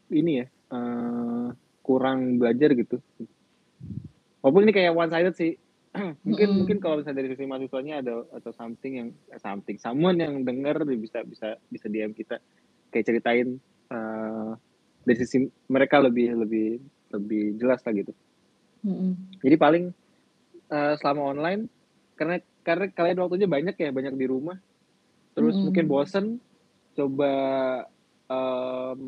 ini 0.09 0.31
ya 0.41 0.45
eh, 0.49 1.47
kurang 1.85 2.41
belajar 2.41 2.73
gitu 2.73 2.97
walaupun 4.41 4.67
ini 4.67 4.73
kayak 4.73 4.97
one 4.97 5.11
sided 5.11 5.35
sih 5.37 5.53
mungkin 6.27 6.47
Mm-mm. 6.51 6.57
mungkin 6.63 6.77
kalau 6.83 6.99
misalnya 6.99 7.23
dari 7.23 7.29
sisi 7.33 7.45
mahasiswanya 7.47 7.93
ada 8.03 8.13
atau 8.35 8.51
something 8.53 8.93
yang 8.99 9.09
something 9.39 9.77
someone 9.79 10.17
yang 10.19 10.43
dengar 10.43 10.83
bisa 10.83 11.23
bisa 11.23 11.55
bisa 11.71 11.85
DM 11.87 12.11
kita 12.13 12.37
kayak 12.91 13.05
ceritain 13.07 13.57
eh, 13.91 14.51
dari 15.07 15.17
sisi 15.17 15.47
mereka 15.71 16.03
lebih 16.03 16.35
lebih 16.35 16.83
lebih 17.15 17.43
jelas 17.55 17.79
lah 17.87 17.93
gitu 17.95 18.13
Mm-mm. 18.83 19.39
jadi 19.41 19.55
paling 19.55 19.95
eh, 20.69 20.93
selama 20.99 21.33
online 21.33 21.71
karena 22.17 22.41
karena 22.65 22.85
kalian 22.91 23.17
waktunya 23.23 23.47
banyak 23.47 23.75
ya 23.79 23.89
banyak 23.95 24.13
di 24.19 24.25
rumah 24.27 24.59
terus 25.33 25.55
Mm-mm. 25.55 25.71
mungkin 25.71 25.85
bosen 25.87 26.25
coba 26.97 27.33
em, 28.25 29.01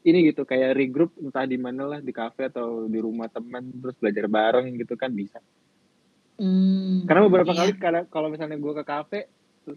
ini 0.00 0.32
gitu 0.32 0.48
kayak 0.48 0.72
regroup 0.72 1.12
entah 1.20 1.44
di 1.44 1.60
mana 1.60 1.84
lah 1.84 2.00
di 2.00 2.08
kafe 2.10 2.48
atau 2.48 2.88
di 2.88 2.96
rumah 2.96 3.28
teman 3.28 3.68
terus 3.68 3.96
belajar 4.00 4.24
bareng 4.26 4.72
gitu 4.80 4.96
kan 4.96 5.12
bisa 5.12 5.38
Mm, 6.40 7.04
karena 7.04 7.28
beberapa 7.28 7.52
iya. 7.52 7.68
kali 7.68 8.08
kalau 8.08 8.32
misalnya 8.32 8.56
gue 8.56 8.72
ke 8.72 8.84
kafe 8.88 9.28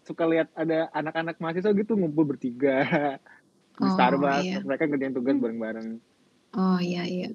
suka 0.08 0.24
lihat 0.24 0.48
ada 0.56 0.88
anak-anak 0.96 1.36
mahasiswa 1.36 1.76
gitu 1.76 2.00
ngumpul 2.00 2.24
bertiga 2.24 2.88
di 3.76 3.84
Oh, 3.84 3.92
Starbucks 3.92 4.48
iya. 4.48 4.64
mereka 4.64 4.88
ngerjain 4.88 5.12
tugas 5.12 5.36
bareng-bareng 5.44 6.00
Oh 6.56 6.80
iya 6.80 7.04
iya. 7.04 7.28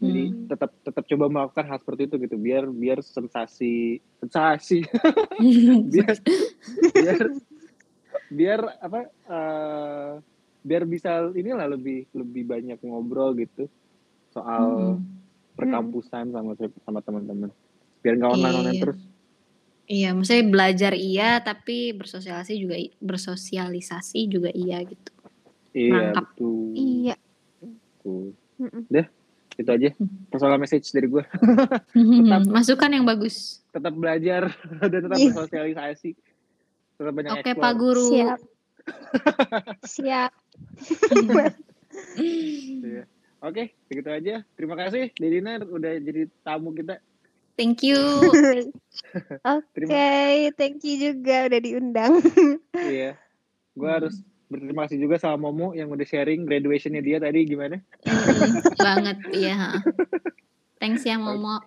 jadi 0.00 0.24
Hmm. 0.32 0.48
tetap 0.48 0.72
tetap 0.80 1.04
coba 1.04 1.28
melakukan 1.28 1.68
hal 1.68 1.78
seperti 1.84 2.08
itu 2.08 2.16
gitu 2.24 2.36
biar 2.40 2.64
biar 2.72 3.04
sensasi 3.04 4.00
sensasi 4.24 4.88
biar 5.92 6.16
biar 6.96 7.20
biar 8.30 8.60
apa 8.78 9.00
eh, 9.06 10.12
biar 10.60 10.82
bisa 10.84 11.30
inilah 11.32 11.66
lebih 11.66 12.06
lebih 12.14 12.46
banyak 12.46 12.78
ngobrol 12.80 13.34
gitu 13.34 13.66
soal 14.30 14.96
Mm-mm. 14.96 15.02
perkampusan 15.58 16.30
sama 16.30 16.54
sama 16.86 17.00
teman-teman 17.02 17.50
biar 18.00 18.14
nggak 18.16 18.32
online 18.32 18.56
online 18.56 18.76
Iya. 18.76 18.84
terus 18.86 19.00
Iya, 19.90 20.14
maksudnya 20.14 20.46
belajar 20.46 20.92
iya, 20.94 21.42
tapi 21.42 21.90
bersosialisasi 21.90 22.54
juga 22.62 22.78
bersosialisasi 23.02 24.20
juga 24.30 24.54
iya 24.54 24.78
gitu. 24.86 25.10
iya 25.74 26.14
Nangkap. 26.14 26.30
betul 26.30 26.70
Iya. 26.78 27.14
betul. 27.58 28.24
Mm-mm. 28.62 28.82
Deh, 28.86 29.06
itu 29.58 29.66
aja 29.66 29.90
personal 30.30 30.62
message 30.62 30.86
dari 30.94 31.10
gue 31.10 31.26
Masukan 32.54 32.86
yang 32.94 33.02
bagus. 33.02 33.66
tetap 33.74 33.90
belajar 33.90 34.54
dan 34.94 35.00
tetap 35.02 35.18
Iya. 35.18 35.26
bersosialisasi 35.34 36.14
tetap 37.00 37.16
banyak 37.16 37.32
Oke. 37.40 37.50
Pak 37.56 37.72
Guru. 37.80 38.06
Siap. 38.12 38.40
Siap. 39.96 40.32
Iya. 42.20 43.02
Oke, 43.40 43.72
begitu 43.88 44.08
aja. 44.12 44.34
Terima 44.52 44.76
kasih 44.76 45.08
Dedina 45.16 45.56
udah 45.64 45.96
jadi 45.96 46.28
tamu 46.44 46.76
kita. 46.76 47.00
Thank 47.56 47.80
you. 47.84 47.96
Oke, 49.48 49.64
Terima 49.72 49.96
thank 50.60 50.84
you 50.84 50.96
juga 51.00 51.48
udah 51.48 51.60
diundang. 51.60 52.12
Iya. 52.76 53.16
Gue 53.72 53.88
Hmm. 53.88 53.96
harus 53.96 54.20
berterima 54.50 54.84
kasih 54.84 54.98
juga 55.00 55.16
sama 55.16 55.48
Momo 55.48 55.72
yang 55.72 55.88
udah 55.88 56.04
sharing 56.04 56.44
graduationnya 56.44 57.00
dia 57.00 57.16
tadi 57.22 57.46
gimana. 57.46 57.78
Mm, 58.02 58.76
banget, 58.76 59.18
iya. 59.30 59.54
ha. 59.56 59.70
Thanks 60.82 61.06
ya 61.06 61.16
Momo. 61.16 61.62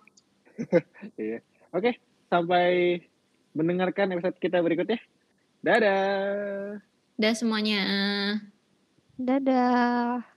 Iya. 1.18 1.42
Oke, 1.74 1.98
sampai 2.30 3.02
mendengarkan 3.58 4.14
episode 4.14 4.38
kita 4.38 4.62
berikutnya. 4.62 5.02
Dadah. 5.64 6.84
Udah 7.16 7.34
semuanya. 7.40 7.82
Dadah. 9.16 10.33